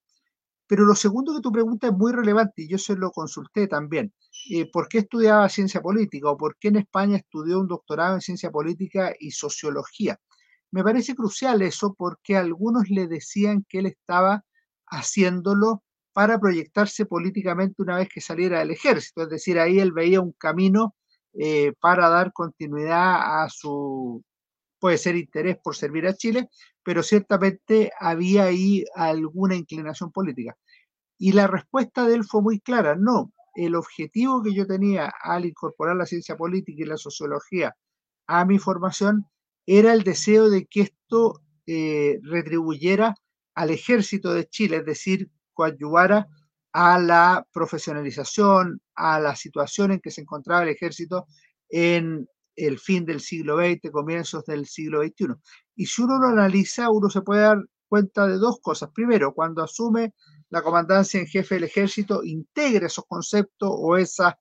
Pero 0.71 0.85
lo 0.85 0.95
segundo 0.95 1.35
que 1.35 1.41
tu 1.41 1.51
pregunta 1.51 1.89
es 1.89 1.93
muy 1.93 2.13
relevante 2.13 2.63
y 2.63 2.69
yo 2.69 2.79
se 2.79 2.95
lo 2.95 3.11
consulté 3.11 3.67
también. 3.67 4.13
Eh, 4.51 4.71
¿Por 4.71 4.89
qué 4.89 4.99
estudiaba 4.99 5.49
ciencia 5.49 5.81
política 5.83 6.31
o 6.31 6.37
por 6.37 6.57
qué 6.59 6.69
en 6.69 6.77
España 6.77 7.17
estudió 7.17 7.59
un 7.59 7.67
doctorado 7.67 8.15
en 8.15 8.21
ciencia 8.21 8.53
política 8.53 9.13
y 9.19 9.33
sociología? 9.33 10.21
Me 10.71 10.85
parece 10.85 11.17
crucial 11.17 11.63
eso 11.63 11.95
porque 11.99 12.37
algunos 12.37 12.89
le 12.89 13.09
decían 13.09 13.67
que 13.69 13.81
él 13.81 13.87
estaba 13.87 14.45
haciéndolo 14.87 15.83
para 16.13 16.39
proyectarse 16.39 17.07
políticamente 17.07 17.83
una 17.83 17.97
vez 17.97 18.09
que 18.09 18.21
saliera 18.21 18.61
del 18.61 18.71
ejército. 18.71 19.23
Es 19.23 19.31
decir, 19.31 19.59
ahí 19.59 19.81
él 19.81 19.93
veía 19.93 20.21
un 20.21 20.33
camino 20.33 20.95
eh, 21.35 21.73
para 21.81 22.09
dar 22.09 22.33
continuidad 22.33 23.43
a 23.45 23.49
su, 23.49 24.23
puede 24.81 24.99
ser 24.99 25.17
interés 25.17 25.59
por 25.63 25.77
servir 25.77 26.07
a 26.07 26.15
Chile, 26.15 26.49
pero 26.83 27.03
ciertamente 27.03 27.93
había 27.99 28.45
ahí 28.45 28.85
alguna 28.95 29.55
inclinación 29.55 30.11
política. 30.11 30.57
Y 31.19 31.33
la 31.33 31.47
respuesta 31.47 32.07
de 32.07 32.15
él 32.15 32.25
fue 32.25 32.43
muy 32.43 32.61
clara, 32.61 32.97
no, 32.97 33.33
el 33.55 33.75
objetivo 33.75 34.43
que 34.43 34.55
yo 34.55 34.67
tenía 34.67 35.13
al 35.23 35.45
incorporar 35.45 35.97
la 35.97 36.07
ciencia 36.07 36.37
política 36.37 36.83
y 36.83 36.87
la 36.87 36.97
sociología 36.97 37.77
a 38.27 38.45
mi 38.45 38.59
formación 38.59 39.27
era 39.67 39.93
el 39.93 40.03
deseo 40.03 40.49
de 40.51 40.67
que 40.67 40.83
esto 40.83 41.43
eh, 41.67 42.19
retribuyera 42.23 43.15
al 43.55 43.71
ejército 43.71 44.33
de 44.33 44.47
Chile, 44.49 44.79
es 44.79 44.87
decir, 44.87 45.31
coadyuvara 45.53 46.29
a 46.73 46.99
la 46.99 47.47
profesionalización, 47.53 48.81
a 48.95 49.21
la 49.21 49.37
situación 49.37 49.93
en 49.93 50.01
que 50.01 50.11
se 50.11 50.23
encontraba 50.23 50.63
el 50.63 50.71
ejército 50.71 51.27
en 51.69 52.29
el 52.67 52.79
fin 52.79 53.05
del 53.05 53.21
siglo 53.21 53.57
XX, 53.57 53.91
comienzos 53.91 54.45
del 54.45 54.67
siglo 54.67 55.03
XXI. 55.03 55.35
Y 55.77 55.87
si 55.87 56.03
uno 56.03 56.19
lo 56.19 56.29
analiza, 56.29 56.91
uno 56.91 57.09
se 57.11 57.23
puede 57.23 57.43
dar 57.43 57.59
cuenta 57.89 58.27
de 58.27 58.35
dos 58.35 58.61
cosas. 58.61 58.91
Primero, 58.95 59.35
cuando 59.35 59.63
asume 59.63 60.15
la 60.51 60.63
comandancia 60.63 61.21
en 61.21 61.27
jefe 61.27 61.57
del 61.57 61.65
ejército, 61.65 62.23
integra 62.25 62.87
esos 62.87 63.05
conceptos 63.07 63.71
o 63.73 63.97
esa, 63.97 64.39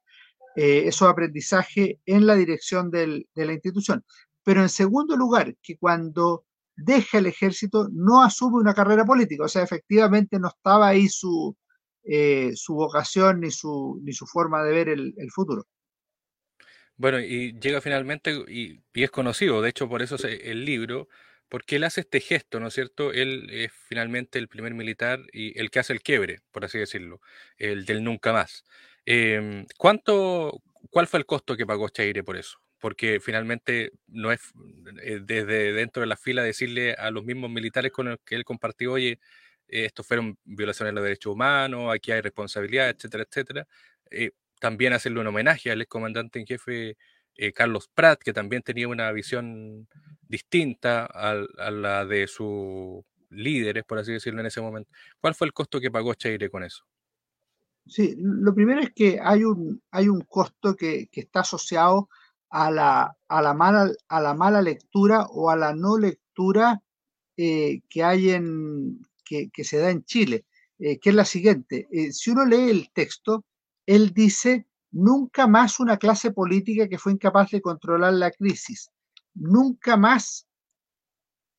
eh, 0.55 0.83
esos 0.85 1.07
aprendizajes 1.09 1.97
en 2.05 2.25
la 2.27 2.35
dirección 2.35 2.91
de 2.91 3.25
la 3.35 3.53
institución. 3.53 4.03
Pero 4.43 4.61
en 4.61 4.69
segundo 4.69 5.15
lugar, 5.15 5.55
que 5.61 5.77
cuando 5.77 6.45
deja 6.75 7.17
el 7.19 7.27
ejército 7.27 7.89
no 7.91 8.23
asume 8.23 8.57
una 8.57 8.73
carrera 8.73 9.05
política, 9.05 9.45
o 9.45 9.47
sea, 9.49 9.63
efectivamente 9.63 10.39
no 10.39 10.49
estaba 10.49 10.87
ahí 10.87 11.07
su, 11.09 11.55
eh, 12.03 12.51
su 12.55 12.73
vocación 12.75 13.41
ni 13.41 13.51
su, 13.51 13.99
ni 14.03 14.13
su 14.13 14.25
forma 14.25 14.63
de 14.63 14.71
ver 14.71 14.89
el 14.89 15.31
futuro. 15.31 15.65
Bueno, 16.99 17.17
y 17.21 17.53
llega 17.61 17.79
finalmente 17.79 18.33
y, 18.49 18.81
es 18.93 19.09
conocido, 19.09 19.61
de 19.61 19.69
hecho 19.69 19.87
por 19.87 20.01
eso 20.01 20.15
es 20.15 20.25
el 20.25 20.65
libro, 20.65 21.07
porque 21.47 21.77
él 21.77 21.85
hace 21.85 22.01
este 22.01 22.19
gesto, 22.19 22.59
¿no 22.59 22.67
es 22.67 22.73
cierto? 22.73 23.13
Él 23.13 23.47
es 23.51 23.71
finalmente 23.87 24.37
el 24.37 24.49
primer 24.49 24.73
militar 24.73 25.21
y 25.31 25.57
el 25.57 25.71
que 25.71 25.79
hace 25.79 25.93
el 25.93 26.01
quiebre, 26.01 26.41
por 26.51 26.65
así 26.65 26.77
decirlo, 26.77 27.21
el 27.57 27.85
del 27.85 28.03
nunca 28.03 28.33
más. 28.33 28.65
Em, 29.05 29.65
¿cuánto, 29.77 30.61
¿Cuál 30.91 31.07
fue 31.07 31.19
el 31.19 31.25
costo 31.25 31.55
que 31.55 31.65
pagó 31.65 31.87
Chaire 31.87 32.21
por 32.21 32.35
eso? 32.35 32.59
Porque 32.79 33.21
finalmente 33.21 33.91
no 34.07 34.33
es 34.33 34.41
eh, 35.01 35.19
desde 35.23 35.71
dentro 35.71 36.01
de 36.01 36.07
la 36.07 36.17
fila 36.17 36.43
decirle 36.43 36.95
a 36.95 37.11
los 37.11 37.23
mismos 37.23 37.49
militares 37.49 37.93
con 37.93 38.09
los 38.09 38.17
que 38.25 38.35
él 38.35 38.43
compartió, 38.43 38.91
oye, 38.93 39.19
estos 39.69 40.05
fueron 40.05 40.37
violaciones 40.43 40.91
de 40.91 40.95
los 40.95 41.03
derechos 41.05 41.31
humanos, 41.33 41.93
aquí 41.95 42.11
hay 42.11 42.19
responsabilidad, 42.21 42.89
etcétera, 42.89 43.23
etcétera. 43.23 43.67
Eh, 44.11 44.31
también 44.59 44.93
hacerle 44.93 45.21
un 45.21 45.27
homenaje 45.27 45.71
al 45.71 45.81
excomandante 45.81 46.39
en 46.39 46.45
jefe 46.45 46.97
eh, 47.35 47.53
Carlos 47.53 47.89
Prat, 47.93 48.19
que 48.21 48.33
también 48.33 48.61
tenía 48.61 48.89
una 48.89 49.09
visión 49.13 49.87
distinta 50.27 51.05
a, 51.05 51.35
la 51.71 52.05
de 52.05 52.27
sus 52.27 53.03
líderes, 53.29 53.85
por 53.85 53.97
así 53.97 54.11
decirlo, 54.11 54.41
en 54.41 54.47
ese 54.47 54.59
momento. 54.59 54.91
¿Cuál 55.21 55.35
fue 55.35 55.47
el 55.47 55.53
costo 55.53 55.79
que 55.79 55.89
pagó 55.89 56.13
Cheire 56.15 56.49
con 56.49 56.65
eso? 56.65 56.83
Sí, 57.87 58.15
lo 58.17 58.53
primero 58.53 58.81
es 58.81 58.91
que 58.93 59.19
hay 59.23 59.45
un, 59.45 59.81
hay 59.89 60.09
un 60.09 60.19
costo 60.21 60.75
que, 60.75 61.09
está 61.13 61.39
asociado 61.39 62.09
a 62.49 62.69
la, 62.69 63.17
a, 63.29 63.41
la 63.41 63.53
mala, 63.53 63.89
a 64.09 64.19
la 64.19 64.33
mala 64.33 64.61
lectura 64.61 65.25
o 65.27 65.49
a 65.49 65.55
la 65.55 65.73
no 65.73 65.97
lectura 65.97 66.81
eh, 67.37 67.81
que 67.89 68.03
hay 68.03 68.31
en, 68.31 68.99
que, 69.23 69.63
se 69.63 69.77
da 69.77 69.91
en 69.91 70.03
Chile, 70.03 70.45
eh, 70.77 70.99
que 70.99 71.11
es 71.11 71.15
la 71.15 71.25
siguiente. 71.25 71.87
si 72.11 72.31
uno 72.31 72.45
lee 72.45 72.69
el 72.69 72.91
texto, 72.91 73.45
él 73.89 74.13
dice, 74.13 74.67
nunca 74.91 75.47
más 75.47 75.79
una 75.79 75.97
clase 75.97 76.31
política 76.31 76.87
que 76.87 76.99
fue 76.99 77.11
incapaz 77.11 77.49
de 77.49 77.59
controlar 77.59 78.13
la 78.13 78.29
crisis, 78.29 78.91
nunca 79.33 79.97
más 79.97 80.47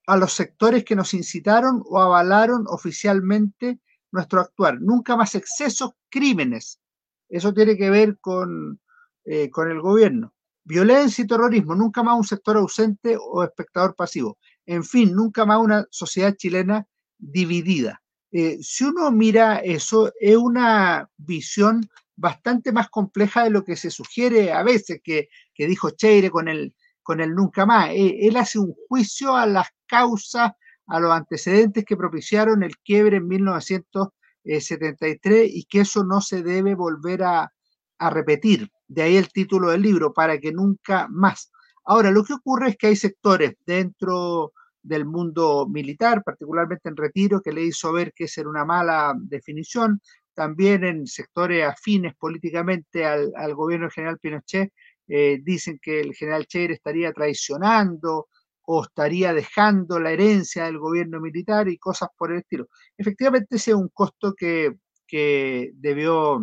a 0.06 0.16
los 0.16 0.32
sectores 0.32 0.84
que 0.84 0.94
nos 0.94 1.12
incitaron 1.12 1.82
o 1.86 1.98
avalaron 1.98 2.66
oficialmente 2.68 3.80
nuestro 4.12 4.40
actuar, 4.40 4.80
nunca 4.80 5.16
más 5.16 5.34
excesos, 5.34 5.90
crímenes. 6.08 6.80
Eso 7.28 7.52
tiene 7.52 7.76
que 7.76 7.90
ver 7.90 8.16
con, 8.20 8.80
eh, 9.24 9.50
con 9.50 9.68
el 9.68 9.80
gobierno. 9.80 10.32
Violencia 10.62 11.24
y 11.24 11.26
terrorismo, 11.26 11.74
nunca 11.74 12.04
más 12.04 12.16
un 12.16 12.24
sector 12.24 12.56
ausente 12.58 13.16
o 13.20 13.42
espectador 13.42 13.96
pasivo. 13.96 14.38
En 14.66 14.84
fin, 14.84 15.12
nunca 15.16 15.44
más 15.44 15.58
una 15.58 15.84
sociedad 15.90 16.36
chilena 16.36 16.86
dividida. 17.18 18.00
Eh, 18.30 18.58
si 18.62 18.84
uno 18.84 19.10
mira 19.10 19.56
eso, 19.56 20.12
es 20.20 20.36
una 20.36 21.10
visión 21.16 21.90
bastante 22.20 22.70
más 22.70 22.90
compleja 22.90 23.44
de 23.44 23.50
lo 23.50 23.64
que 23.64 23.76
se 23.76 23.90
sugiere 23.90 24.52
a 24.52 24.62
veces, 24.62 25.00
que, 25.02 25.28
dijo 25.56 25.90
Cheire 25.90 26.30
con 26.30 26.48
el, 26.48 26.74
con 27.02 27.20
el 27.20 27.35
nunca 27.35 27.66
más. 27.66 27.90
Eh, 27.90 28.18
él 28.26 28.37
hace 28.37 28.59
un 28.59 28.74
juicio 28.88 29.35
a 29.35 29.46
las 29.46 29.68
causas, 29.87 30.52
a 30.87 31.00
los 31.00 31.12
antecedentes 31.12 31.85
que 31.85 31.96
propiciaron 31.96 32.62
el 32.62 32.76
quiebre 32.78 33.16
en 33.18 33.28
1900, 33.28 34.09
73 34.42 35.50
y 35.52 35.64
que 35.64 35.80
eso 35.80 36.02
no 36.02 36.22
se 36.22 36.42
debe 36.42 36.74
volver 36.74 37.22
a, 37.22 37.52
a 37.98 38.11
repetir. 38.11 38.70
De 38.88 39.02
ahí 39.02 39.16
el 39.16 39.28
título 39.28 39.70
del 39.70 39.83
libro, 39.83 40.12
para 40.12 40.38
que 40.38 40.52
nunca 40.52 41.06
más. 41.09 41.52
Ahora, 41.85 42.11
lo 42.11 42.24
que 42.24 42.35
ocurre 42.35 42.70
es 42.70 42.76
que 42.76 42.88
hay 42.88 42.96
sectores 42.96 43.54
dentro 43.66 44.52
del 44.83 45.04
mundo 45.04 45.66
militar, 45.68 46.22
particularmente 46.24 46.88
en 46.88 46.96
retiro, 46.96 47.42
que 47.42 47.52
le 47.52 47.62
hizo 47.62 47.92
ver 47.92 48.12
que 48.14 48.24
esa 48.24 48.40
era 48.40 48.50
una 48.50 48.64
mala 48.64 49.14
definición. 49.16 50.00
También 50.40 50.85
en 50.85 51.07
sectores 51.07 51.66
afines 51.66 52.14
políticamente 52.16 53.05
al, 53.05 53.31
al 53.37 53.55
gobierno 53.55 53.85
del 53.85 53.92
general 53.92 54.18
Pinochet, 54.18 54.72
eh, 55.07 55.38
dicen 55.42 55.79
que 55.83 56.00
el 56.00 56.14
general 56.14 56.46
Cheire 56.46 56.72
estaría 56.72 57.12
traicionando 57.12 58.29
o 58.62 58.83
estaría 58.83 59.35
dejando 59.35 60.00
la 60.00 60.12
herencia 60.12 60.64
del 60.64 60.79
gobierno 60.79 61.20
militar 61.20 61.68
y 61.68 61.76
cosas 61.76 62.09
por 62.16 62.33
el 62.33 62.38
estilo. 62.38 62.68
Efectivamente, 62.96 63.57
ese 63.57 63.72
es 63.72 63.76
un 63.76 63.90
costo 63.92 64.33
que, 64.35 64.76
que 65.07 65.72
debió, 65.74 66.42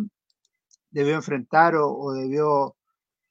debió 0.90 1.16
enfrentar 1.16 1.74
o, 1.74 1.92
o, 1.92 2.12
debió, 2.12 2.76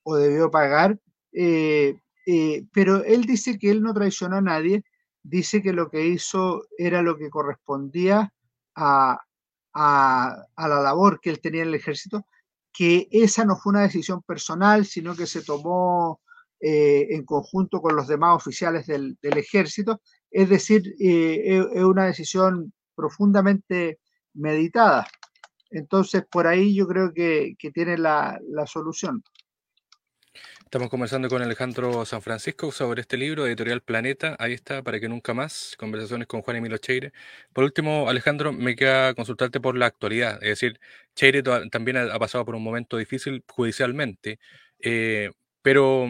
o 0.03 0.15
debió 0.17 0.51
pagar, 0.51 0.99
eh, 1.31 1.95
eh, 2.25 2.65
pero 2.73 3.05
él 3.05 3.23
dice 3.23 3.57
que 3.57 3.71
él 3.71 3.81
no 3.81 3.93
traicionó 3.93 4.35
a 4.35 4.41
nadie, 4.41 4.83
dice 5.23 5.61
que 5.61 5.71
lo 5.71 5.89
que 5.89 6.05
hizo 6.07 6.63
era 6.77 7.01
lo 7.01 7.17
que 7.17 7.29
correspondía 7.29 8.33
a, 8.75 9.21
a, 9.79 10.47
la 10.57 10.81
labor 10.81 11.19
que 11.21 11.29
él 11.29 11.39
tenía 11.39 11.61
en 11.61 11.69
el 11.69 11.75
ejército, 11.75 12.25
que 12.73 13.07
esa 13.11 13.45
no 13.45 13.55
fue 13.55 13.71
una 13.71 13.83
decisión 13.83 14.23
personal, 14.23 14.85
sino 14.85 15.15
que 15.15 15.27
se 15.27 15.43
tomó 15.43 16.19
eh, 16.59 17.07
en 17.11 17.23
conjunto 17.25 17.79
con 17.81 17.95
los 17.95 18.07
demás 18.07 18.35
oficiales 18.35 18.87
del, 18.87 19.17
del 19.21 19.37
ejército, 19.37 20.01
es 20.31 20.49
decir, 20.49 20.95
eh, 20.99 21.63
es 21.73 21.83
una 21.83 22.05
decisión 22.05 22.73
profundamente 22.95 23.99
meditada. 24.33 25.07
Entonces, 25.69 26.23
por 26.29 26.47
ahí 26.47 26.73
yo 26.75 26.87
creo 26.87 27.13
que, 27.13 27.55
que 27.59 27.71
tiene 27.71 27.97
la, 27.97 28.39
la 28.47 28.65
solución. 28.65 29.23
Estamos 30.67 30.89
conversando 30.89 31.29
con 31.29 31.41
Alejandro 31.41 32.03
San 32.03 32.21
Francisco 32.21 32.73
sobre 32.73 32.99
este 32.99 33.15
libro, 33.15 33.47
Editorial 33.47 33.81
Planeta. 33.81 34.35
Ahí 34.37 34.51
está, 34.51 34.83
para 34.83 34.99
que 34.99 35.07
nunca 35.07 35.33
más. 35.33 35.75
Conversaciones 35.77 36.27
con 36.27 36.41
Juan 36.41 36.57
Emilio 36.57 36.77
Cheire. 36.77 37.13
Por 37.53 37.63
último, 37.63 38.09
Alejandro, 38.09 38.51
me 38.51 38.75
queda 38.75 39.13
consultarte 39.13 39.61
por 39.61 39.77
la 39.77 39.85
actualidad. 39.85 40.43
Es 40.43 40.49
decir, 40.49 40.81
Cheire 41.15 41.41
también 41.71 41.95
ha 41.95 42.19
pasado 42.19 42.43
por 42.43 42.55
un 42.55 42.63
momento 42.63 42.97
difícil 42.97 43.45
judicialmente. 43.47 44.39
Eh, 44.79 45.31
pero, 45.61 46.05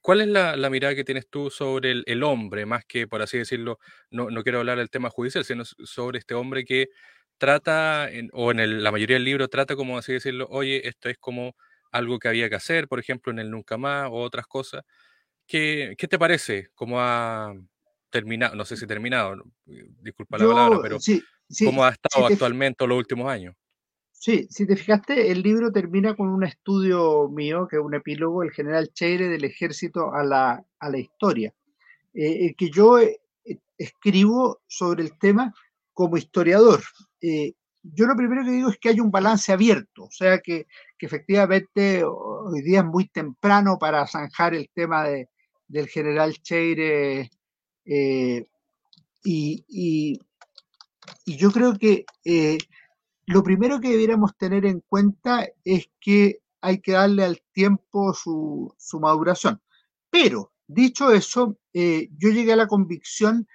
¿cuál 0.00 0.20
es 0.20 0.28
la, 0.28 0.70
mirada 0.70 0.94
que 0.94 1.02
tienes 1.02 1.28
tú 1.28 1.50
sobre 1.50 2.04
el, 2.06 2.22
hombre? 2.22 2.66
Más 2.66 2.84
que, 2.84 3.08
por 3.08 3.20
así 3.20 3.38
decirlo, 3.38 3.80
no, 4.10 4.30
no 4.30 4.44
quiero 4.44 4.60
hablar 4.60 4.78
del 4.78 4.90
tema 4.90 5.10
judicial, 5.10 5.44
sino 5.44 5.64
sobre 5.64 6.20
este 6.20 6.34
hombre 6.34 6.64
que 6.64 6.90
trata, 7.36 8.08
o 8.32 8.52
en 8.52 8.84
la 8.84 8.92
mayoría 8.92 9.16
del 9.16 9.24
libro, 9.24 9.48
trata, 9.48 9.74
como 9.74 9.98
así 9.98 10.12
decirlo, 10.12 10.46
oye, 10.50 10.86
esto 10.86 11.08
es 11.08 11.18
como 11.18 11.56
algo 11.92 12.18
que 12.18 12.28
había 12.28 12.48
que 12.48 12.56
hacer, 12.56 12.88
por 12.88 12.98
ejemplo, 12.98 13.32
en 13.32 13.38
el 13.38 13.50
Nunca 13.50 13.76
Más 13.76 14.08
o 14.10 14.14
otras 14.14 14.46
cosas. 14.46 14.82
¿Qué, 15.46 15.94
qué 15.96 16.08
te 16.08 16.18
parece? 16.18 16.70
¿Cómo 16.74 17.00
ha 17.00 17.54
terminado? 18.10 18.54
No 18.56 18.64
sé 18.64 18.76
si 18.76 18.86
terminado, 18.86 19.42
disculpa 20.00 20.38
la 20.38 20.44
Yo, 20.44 20.50
palabra, 20.50 20.78
pero 20.82 21.00
sí, 21.00 21.22
sí, 21.48 21.64
¿cómo 21.64 21.84
ha 21.84 21.90
estado 21.90 22.26
sí 22.26 22.32
actualmente 22.32 22.86
los 22.86 22.98
últimos 22.98 23.28
años? 23.28 23.54
Sí, 24.10 24.46
si 24.50 24.66
te 24.66 24.76
fijaste, 24.76 25.32
el 25.32 25.42
libro 25.42 25.72
termina 25.72 26.14
con 26.14 26.28
un 26.28 26.44
estudio 26.44 27.28
mío, 27.28 27.66
que 27.68 27.76
es 27.76 27.82
un 27.82 27.94
epílogo, 27.94 28.44
el 28.44 28.52
general 28.52 28.92
Cheire 28.92 29.28
del 29.28 29.44
ejército 29.44 30.14
a 30.14 30.22
la, 30.22 30.64
a 30.78 30.90
la 30.90 30.98
historia, 30.98 31.52
eh, 32.14 32.54
que 32.54 32.70
yo 32.70 33.00
eh, 33.00 33.20
escribo 33.76 34.60
sobre 34.68 35.02
el 35.02 35.18
tema 35.18 35.52
como 35.92 36.16
historiador. 36.16 36.82
Eh, 37.20 37.54
yo 37.82 38.06
lo 38.06 38.14
primero 38.14 38.44
que 38.44 38.52
digo 38.52 38.68
es 38.68 38.78
que 38.78 38.90
hay 38.90 39.00
un 39.00 39.10
balance 39.10 39.52
abierto, 39.52 40.04
o 40.04 40.10
sea 40.12 40.38
que, 40.38 40.66
que 41.02 41.06
efectivamente 41.06 42.04
hoy 42.04 42.62
día 42.62 42.78
es 42.78 42.84
muy 42.84 43.08
temprano 43.08 43.76
para 43.76 44.06
zanjar 44.06 44.54
el 44.54 44.70
tema 44.72 45.02
de, 45.02 45.28
del 45.66 45.88
general 45.88 46.32
Cheire 46.40 47.28
eh, 47.84 48.46
y, 49.24 50.20
yo 51.26 51.50
creo 51.50 51.76
que 51.76 52.04
eh, 52.24 52.56
lo 53.26 53.42
primero 53.42 53.80
que 53.80 53.90
debiéramos 53.90 54.36
tener 54.36 54.64
en 54.64 54.78
cuenta 54.78 55.48
es 55.64 55.90
que 55.98 56.38
hay 56.60 56.78
que 56.80 56.92
darle 56.92 57.24
al 57.24 57.42
tiempo 57.50 58.14
su, 58.14 58.72
maduración. 59.00 59.60
Pero, 60.08 60.52
dicho 60.68 61.10
eso, 61.10 61.58
eh, 61.72 62.10
yo 62.16 62.28
llegué 62.28 62.52
a 62.52 62.56
la 62.56 62.68
convicción 62.68 63.48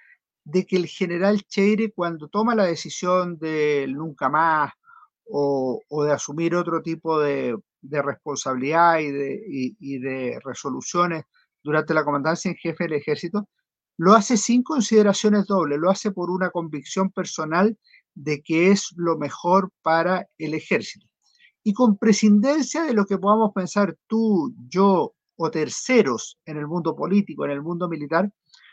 de 0.44 0.66
que 0.66 0.76
el 0.76 0.86
general 0.86 1.44
Cheire, 1.44 1.92
cuando 1.94 2.28
toma 2.28 2.54
la 2.54 2.66
decisión 2.66 3.38
de 3.38 3.86
nunca 3.88 4.28
más 4.28 4.72
o, 5.30 6.04
de 6.04 6.12
asumir 6.12 6.54
otro 6.54 6.82
tipo 6.82 7.20
de, 7.20 7.56
responsabilidad 7.82 8.98
y 8.98 9.10
de, 9.10 9.42
y 9.46 9.98
de, 9.98 10.40
resoluciones 10.44 11.24
durante 11.62 11.94
la 11.94 12.04
comandancia 12.04 12.50
en 12.50 12.56
jefe 12.56 12.84
del 12.84 12.94
ejército, 12.94 13.48
lo 13.98 14.14
hace 14.14 14.36
sin 14.36 14.62
consideraciones 14.62 15.46
dobles, 15.46 15.78
lo 15.78 15.90
hace 15.90 16.12
por 16.12 16.30
una 16.30 16.50
convicción 16.50 17.10
personal 17.10 17.76
de 18.14 18.42
que 18.42 18.70
es 18.70 18.92
lo 18.96 19.18
mejor 19.18 19.70
para 19.82 20.28
el 20.38 20.54
ejército. 20.54 21.06
Y 21.64 21.72
con 21.72 21.98
prescindencia 21.98 22.84
de 22.84 22.94
lo 22.94 23.04
que 23.04 23.18
podamos 23.18 23.52
pensar 23.52 23.96
tú, 24.06 24.54
yo 24.68 25.14
o 25.36 25.50
terceros 25.50 26.38
en 26.46 26.56
el 26.56 26.66
mundo 26.66 26.96
político, 26.96 27.44
en 27.44 27.50
el 27.52 27.62
mundo 27.62 27.88
militar, 27.88 28.30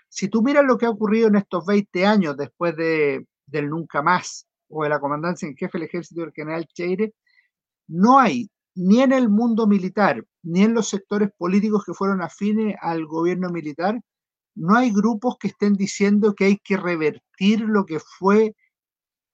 si 0.07 0.29
tú 0.29 0.41
miras 0.41 0.63
lo 0.63 0.77
que 0.77 0.85
ha 0.85 0.91
ocurrido 0.91 1.27
en 1.27 1.35
estos 1.35 1.65
20 1.65 2.05
años 2.05 2.37
después 2.37 2.75
de, 2.75 3.27
del 3.45 3.69
nunca 3.69 4.01
más 4.01 4.47
o 4.69 4.83
de 4.83 4.89
la 4.89 4.99
comandancia 4.99 5.47
en 5.47 5.55
jefe 5.55 5.77
del 5.77 5.87
ejército 5.87 6.21
del 6.21 6.33
general 6.33 6.65
Cheire, 6.73 7.13
no 7.87 8.19
hay 8.19 8.49
ni 8.75 9.01
en 9.01 9.13
el 9.13 9.29
mundo 9.29 9.67
militar, 9.67 10.23
ni 10.43 10.63
en 10.63 10.73
los 10.73 10.89
sectores 10.89 11.29
políticos 11.37 11.83
que 11.85 11.93
fueron 11.93 12.21
afines 12.21 12.75
al 12.81 13.05
gobierno 13.05 13.49
militar, 13.49 13.99
no 14.55 14.75
hay 14.75 14.91
grupos 14.91 15.37
que 15.39 15.49
estén 15.49 15.73
diciendo 15.73 16.33
que 16.33 16.45
hay 16.45 16.57
que 16.57 16.77
revertir 16.77 17.61
lo 17.61 17.85
que 17.85 17.99
fue 17.99 18.55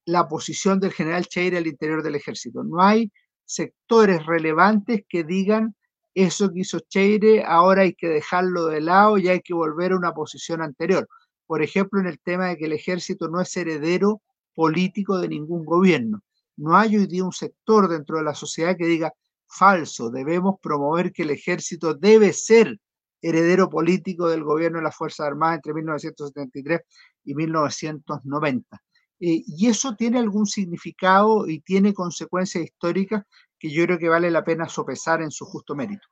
la 0.05 0.27
posición 0.27 0.79
del 0.79 0.93
general 0.93 1.27
Cheire 1.27 1.57
al 1.57 1.67
interior 1.67 2.03
del 2.03 2.15
ejército. 2.15 2.63
No 2.63 2.81
hay 2.81 3.11
sectores 3.45 4.25
relevantes 4.25 5.03
que 5.07 5.23
digan 5.23 5.75
eso 6.13 6.51
que 6.51 6.61
hizo 6.61 6.79
Cheire, 6.79 7.43
ahora 7.45 7.83
hay 7.83 7.93
que 7.93 8.07
dejarlo 8.07 8.65
de 8.65 8.81
lado 8.81 9.17
y 9.17 9.29
hay 9.29 9.41
que 9.41 9.53
volver 9.53 9.91
a 9.93 9.97
una 9.97 10.13
posición 10.13 10.61
anterior. 10.61 11.07
Por 11.45 11.61
ejemplo, 11.61 11.99
en 11.99 12.07
el 12.07 12.19
tema 12.19 12.47
de 12.47 12.57
que 12.57 12.65
el 12.65 12.73
ejército 12.73 13.29
no 13.29 13.41
es 13.41 13.55
heredero 13.55 14.21
político 14.53 15.17
de 15.19 15.27
ningún 15.29 15.65
gobierno. 15.65 16.21
No 16.57 16.77
hay 16.77 16.97
hoy 16.97 17.07
día 17.07 17.23
un 17.23 17.31
sector 17.31 17.87
dentro 17.87 18.17
de 18.17 18.23
la 18.23 18.35
sociedad 18.35 18.75
que 18.77 18.85
diga 18.85 19.13
falso, 19.47 20.09
debemos 20.09 20.55
promover 20.61 21.11
que 21.11 21.23
el 21.23 21.31
ejército 21.31 21.93
debe 21.93 22.33
ser 22.33 22.79
heredero 23.21 23.69
político 23.69 24.27
del 24.29 24.43
gobierno 24.43 24.79
de 24.79 24.85
las 24.85 24.95
Fuerzas 24.95 25.27
Armadas 25.27 25.57
entre 25.57 25.73
1973 25.73 26.81
y 27.25 27.35
1990. 27.35 28.81
Eh, 29.19 29.43
y 29.45 29.67
eso 29.67 29.95
tiene 29.95 30.19
algún 30.19 30.47
significado 30.47 31.47
y 31.47 31.59
tiene 31.59 31.93
consecuencias 31.93 32.63
históricas 32.63 33.23
que 33.59 33.69
yo 33.69 33.85
creo 33.85 33.99
que 33.99 34.09
vale 34.09 34.31
la 34.31 34.43
pena 34.43 34.67
sopesar 34.67 35.21
en 35.21 35.29
su 35.29 35.45
justo 35.45 35.75
mérito. 35.75 36.07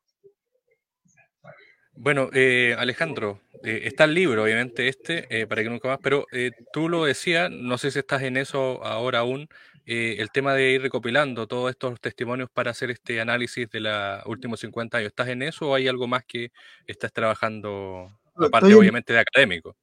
Bueno, 2.01 2.29
eh, 2.31 2.75
Alejandro, 2.79 3.41
eh, 3.61 3.81
está 3.83 4.05
el 4.05 4.13
libro, 4.13 4.43
obviamente, 4.43 4.87
este, 4.87 5.27
eh, 5.29 5.47
para 5.47 5.63
que 5.63 5.69
nunca 5.69 5.89
más, 5.89 5.99
pero 6.01 6.25
eh, 6.31 6.51
tú 6.71 6.87
lo 6.87 7.03
decías, 7.03 7.51
no 7.51 7.77
sé 7.77 7.91
si 7.91 7.99
estás 7.99 8.21
en 8.21 8.37
eso 8.37 8.81
ahora 8.85 9.19
aún, 9.19 9.49
el 9.85 10.29
tema 10.31 10.53
de 10.53 10.73
ir 10.73 10.81
recopilando 10.83 11.47
todos 11.47 11.71
estos 11.71 11.99
testimonios 11.99 12.47
para 12.53 12.69
hacer 12.69 12.91
este 12.91 13.19
análisis 13.19 13.67
de 13.71 13.79
los 13.79 14.23
últimos 14.27 14.59
50 14.59 14.99
años. 14.99 15.07
¿Estás 15.07 15.29
en 15.29 15.41
eso 15.41 15.69
o 15.69 15.75
hay 15.75 15.87
algo 15.87 16.07
más 16.07 16.23
que 16.25 16.51
estás 16.85 17.11
trabajando, 17.11 18.07
aparte 18.35 18.67
Estoy 18.67 18.73
obviamente 18.75 19.13
de 19.13 19.19
académico? 19.19 19.75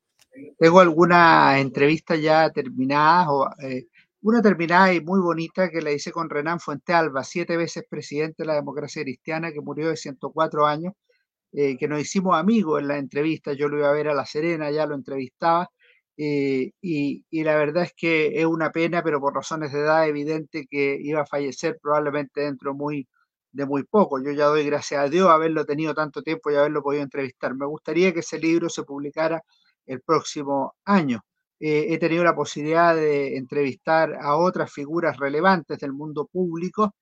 Tengo 0.59 0.79
algunas 0.79 1.59
entrevistas 1.59 2.21
ya 2.21 2.49
terminadas 2.51 3.27
o 3.29 3.51
eh, 3.61 3.87
una 4.23 4.41
terminada 4.41 4.95
y 4.95 5.01
muy 5.01 5.19
bonita 5.19 5.71
que 5.71 5.83
la 5.83 5.91
hice 5.91 6.13
con 6.13 6.31
Renán 6.31 6.61
Fuentealba, 6.61 7.25
siete 7.25 7.57
veces 7.57 7.85
presidente 7.91 8.45
de 8.45 8.47
la 8.47 8.55
democracia 8.55 9.03
cristiana, 9.03 9.51
que 9.51 9.61
murió 9.61 9.89
de 9.89 9.97
104 9.97 10.67
años, 10.67 10.95
eh, 11.53 11.77
que 11.79 11.89
nos 11.89 12.01
hicimos 12.01 12.37
amigos 12.37 12.81
en 12.81 12.89
la 12.89 12.99
entrevista, 12.99 13.53
yo 13.53 13.69
lo 13.69 13.79
iba 13.79 13.89
a 13.89 13.93
ver 13.93 14.09
a 14.09 14.15
La 14.15 14.27
Serena, 14.27 14.71
ya 14.71 14.87
lo 14.87 14.95
entrevistaba, 14.95 15.69
eh, 16.17 16.73
y, 16.81 17.25
y, 17.31 17.45
la 17.45 17.57
verdad 17.57 17.85
es 17.85 17.93
que 17.95 18.41
es 18.41 18.47
una 18.47 18.71
pena, 18.73 19.03
pero 19.03 19.21
por 19.21 19.35
razones 19.35 19.73
de 19.73 19.81
edad 19.81 20.09
evidente 20.09 20.67
que 20.69 20.99
iba 21.01 21.23
a 21.23 21.27
fallecer 21.27 21.79
probablemente 21.83 22.41
dentro 22.43 22.75
muy, 22.75 23.07
de 23.53 23.67
muy 23.67 23.85
poco. 23.85 24.23
Yo 24.23 24.33
ya 24.33 24.47
doy 24.47 24.65
gracias 24.65 25.01
a 25.03 25.09
Dios 25.11 25.29
haberlo 25.29 25.65
tenido 25.67 25.95
tanto 25.95 26.23
tiempo 26.23 26.51
y 26.51 26.57
haberlo 26.57 26.83
podido 26.83 27.03
entrevistar. 27.03 27.55
Me 27.55 27.67
gustaría 27.67 28.13
que 28.13 28.21
ese 28.21 28.39
libro 28.39 28.69
se 28.71 28.83
publicara 28.85 29.43
el 29.87 30.01
próximo 30.03 30.75
año 30.85 31.21
eh, 31.61 31.87
he 31.95 31.99
tenido 31.99 32.23
la 32.25 32.35
posibilidad 32.35 32.95
de 32.95 33.37
entrevistar 33.37 34.15
a 34.21 34.37
otras 34.37 34.71
figuras 34.73 35.17
relevantes 35.17 35.79
del 35.79 35.93
mundo 35.93 36.27
público, 36.27 36.95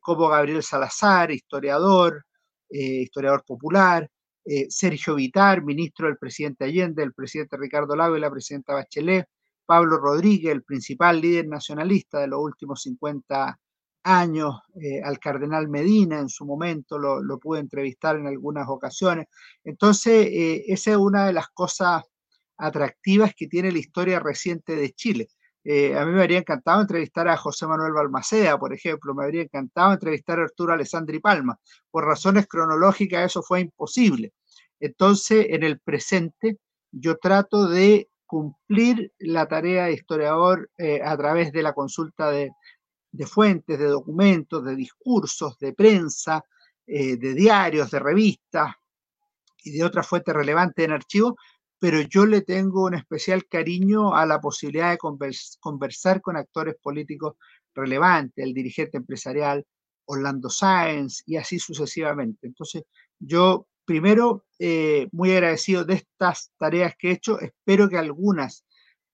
como 0.00 0.28
Gabriel 0.28 0.62
Salazar, 0.62 1.30
historiador, 1.30 2.24
eh, 2.70 3.02
historiador 3.02 3.44
popular, 3.44 4.10
eh, 4.44 4.66
Sergio 4.68 5.14
Vitar, 5.16 5.62
ministro 5.62 6.06
del 6.06 6.18
presidente 6.18 6.64
Allende, 6.64 7.02
el 7.02 7.12
presidente 7.12 7.56
Ricardo 7.56 7.96
Lago 7.96 8.16
y 8.16 8.20
la 8.20 8.30
presidenta 8.30 8.74
Bachelet, 8.74 9.26
Pablo 9.64 9.98
Rodríguez, 9.98 10.52
el 10.52 10.62
principal 10.62 11.20
líder 11.20 11.48
nacionalista 11.48 12.20
de 12.20 12.28
los 12.28 12.40
últimos 12.40 12.82
50 12.82 13.58
años, 14.04 14.54
eh, 14.80 15.02
al 15.02 15.18
cardenal 15.18 15.68
Medina 15.68 16.20
en 16.20 16.28
su 16.28 16.44
momento, 16.44 16.98
lo, 16.98 17.20
lo, 17.22 17.38
pude 17.38 17.58
entrevistar 17.58 18.16
en 18.16 18.28
algunas 18.28 18.68
ocasiones. 18.68 19.26
Entonces, 19.64 20.28
esa 20.68 20.92
es 20.92 20.96
una 20.96 21.26
de 21.26 21.32
las 21.32 21.48
cosas 21.48 22.04
atractivas 22.56 23.34
que 23.36 23.48
tiene 23.48 23.72
la 23.72 23.78
historia 23.78 24.20
reciente 24.20 24.76
de 24.76 24.92
Chile. 24.92 25.28
Eh, 25.68 25.98
a 25.98 26.04
mí 26.06 26.12
me 26.12 26.20
habría 26.20 26.38
encantado 26.38 26.80
entrevistar 26.80 27.26
a 27.26 27.36
José 27.36 27.66
Manuel 27.66 27.92
Balmaceda, 27.92 28.56
por 28.56 28.72
ejemplo, 28.72 29.16
me 29.16 29.24
habría 29.24 29.42
encantado 29.42 29.92
entrevistar 29.92 30.38
a 30.38 30.44
Arturo 30.44 30.72
Alessandri 30.72 31.18
Palma. 31.18 31.58
Por 31.90 32.04
razones 32.04 32.46
cronológicas 32.46 33.26
eso 33.26 33.42
fue 33.42 33.62
imposible. 33.62 34.32
Entonces, 34.78 35.46
en 35.50 35.64
el 35.64 35.80
presente, 35.80 36.58
yo 36.92 37.16
trato 37.16 37.66
de 37.66 38.08
cumplir 38.26 39.12
la 39.18 39.48
tarea 39.48 39.86
de 39.86 39.94
historiador 39.94 40.70
eh, 40.78 41.00
a 41.02 41.16
través 41.16 41.50
de 41.50 41.64
la 41.64 41.72
consulta 41.72 42.30
de, 42.30 42.52
fuentes, 43.26 43.76
de 43.76 43.86
documentos, 43.86 44.64
de 44.64 44.76
discursos, 44.76 45.58
de 45.58 45.72
prensa, 45.72 46.44
eh, 46.86 47.16
de 47.16 47.34
diarios, 47.34 47.90
de 47.90 47.98
revistas 47.98 48.72
y 49.64 49.72
de 49.72 49.84
otras 49.84 50.06
fuentes 50.06 50.32
relevantes 50.32 50.84
en 50.84 50.92
archivos, 50.92 51.34
pero 51.78 52.00
yo 52.00 52.26
le 52.26 52.42
tengo 52.42 52.84
un 52.84 52.94
especial 52.94 53.46
cariño 53.46 54.14
a 54.14 54.26
la 54.26 54.40
posibilidad 54.40 54.90
de 54.90 54.98
conversar 55.60 56.20
con 56.20 56.36
actores 56.36 56.76
políticos 56.80 57.34
relevantes, 57.74 58.44
el 58.44 58.54
dirigente 58.54 58.96
empresarial 58.96 59.64
Orlando 60.06 60.48
Sáenz 60.48 61.22
y 61.26 61.36
así 61.36 61.58
sucesivamente. 61.58 62.46
Entonces, 62.46 62.84
yo 63.18 63.66
primero, 63.84 64.44
eh, 64.58 65.08
muy 65.12 65.32
agradecido 65.32 65.84
de 65.84 65.94
estas 65.94 66.52
tareas 66.58 66.94
que 66.98 67.08
he 67.08 67.12
hecho, 67.12 67.40
espero 67.40 67.88
que 67.88 67.98
algunas 67.98 68.64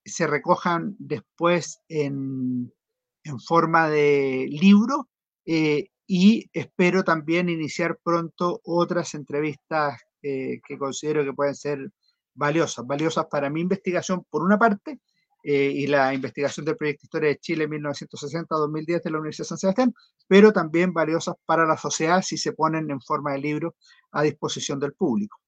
se 0.04 0.26
recojan 0.26 0.96
después 0.98 1.80
en, 1.88 2.72
forma 3.46 3.88
de 3.88 4.48
libro 4.50 5.08
eh, 5.46 5.90
y 6.08 6.50
espero 6.52 7.04
también 7.04 7.48
iniciar 7.48 7.98
pronto 8.02 8.60
otras 8.64 9.14
entrevistas 9.14 10.00
eh, 10.22 10.60
que 10.66 10.76
considero 10.76 11.24
que 11.24 11.32
pueden 11.32 11.54
ser 11.54 11.92
valiosas, 12.34 12.86
valiosas 12.86 13.26
para 13.26 13.50
mi 13.50 13.60
investigación 13.60 14.24
por 14.30 14.42
una 14.42 14.58
parte 14.58 15.00
eh, 15.44 15.72
y 15.74 15.86
la 15.86 16.14
investigación 16.14 16.64
del 16.64 16.76
proyecto 16.76 17.04
Historia 17.04 17.30
de 17.30 17.38
Chile 17.38 17.68
1960-2010 17.68 19.02
de 19.02 19.10
la 19.10 19.18
Universidad 19.18 19.44
de 19.44 19.48
San 19.48 19.58
Sebastián, 19.58 19.94
pero 20.28 20.52
también 20.52 20.92
valiosas 20.92 21.34
para 21.44 21.66
la 21.66 21.76
sociedad 21.76 22.22
si 22.22 22.36
se 22.36 22.52
ponen 22.52 22.90
en 22.90 23.00
forma 23.00 23.32
de 23.32 23.38
libro 23.38 23.74
a 24.12 24.22
disposición 24.22 24.78
del 24.78 24.92
público. 24.92 25.38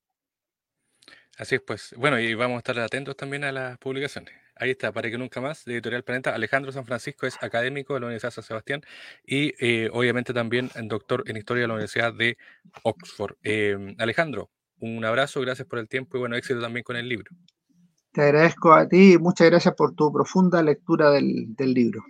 Así 1.38 1.56
es, 1.56 1.62
pues. 1.62 1.94
Bueno, 1.96 2.18
y 2.20 2.34
vamos 2.34 2.56
a 2.56 2.58
estar 2.58 2.78
atentos 2.78 3.16
también 3.16 3.44
a 3.44 3.52
las 3.52 3.78
publicaciones. 3.78 4.34
Ahí 4.56 4.70
está, 4.70 4.92
para 4.92 5.10
que 5.10 5.18
nunca 5.18 5.40
más, 5.40 5.64
de 5.64 5.74
Editorial 5.74 6.04
Planeta. 6.04 6.32
Alejandro 6.32 6.70
San 6.70 6.86
Francisco 6.86 7.26
es 7.26 7.36
académico 7.42 7.94
de 7.94 8.00
la 8.00 8.06
Universidad 8.06 8.30
de 8.30 8.34
San 8.34 8.44
Sebastián 8.44 8.82
y 9.26 9.52
eh, 9.58 9.90
obviamente 9.92 10.32
también 10.32 10.70
doctor 10.84 11.24
en 11.26 11.36
Historia 11.36 11.62
de 11.62 11.68
la 11.68 11.74
Universidad 11.74 12.12
de 12.12 12.38
Oxford. 12.84 13.36
Eh, 13.42 13.96
Alejandro, 13.98 14.50
un 14.84 15.04
abrazo, 15.04 15.40
gracias 15.40 15.66
por 15.66 15.78
el 15.78 15.88
tiempo 15.88 16.16
y 16.16 16.20
bueno, 16.20 16.36
éxito 16.36 16.60
también 16.60 16.84
con 16.84 16.96
el 16.96 17.08
libro. 17.08 17.30
Te 18.12 18.22
agradezco 18.22 18.72
a 18.72 18.88
ti 18.88 19.14
y 19.14 19.18
muchas 19.18 19.50
gracias 19.50 19.74
por 19.74 19.94
tu 19.94 20.12
profunda 20.12 20.62
lectura 20.62 21.10
del, 21.10 21.54
del 21.56 21.74
libro. 21.74 22.04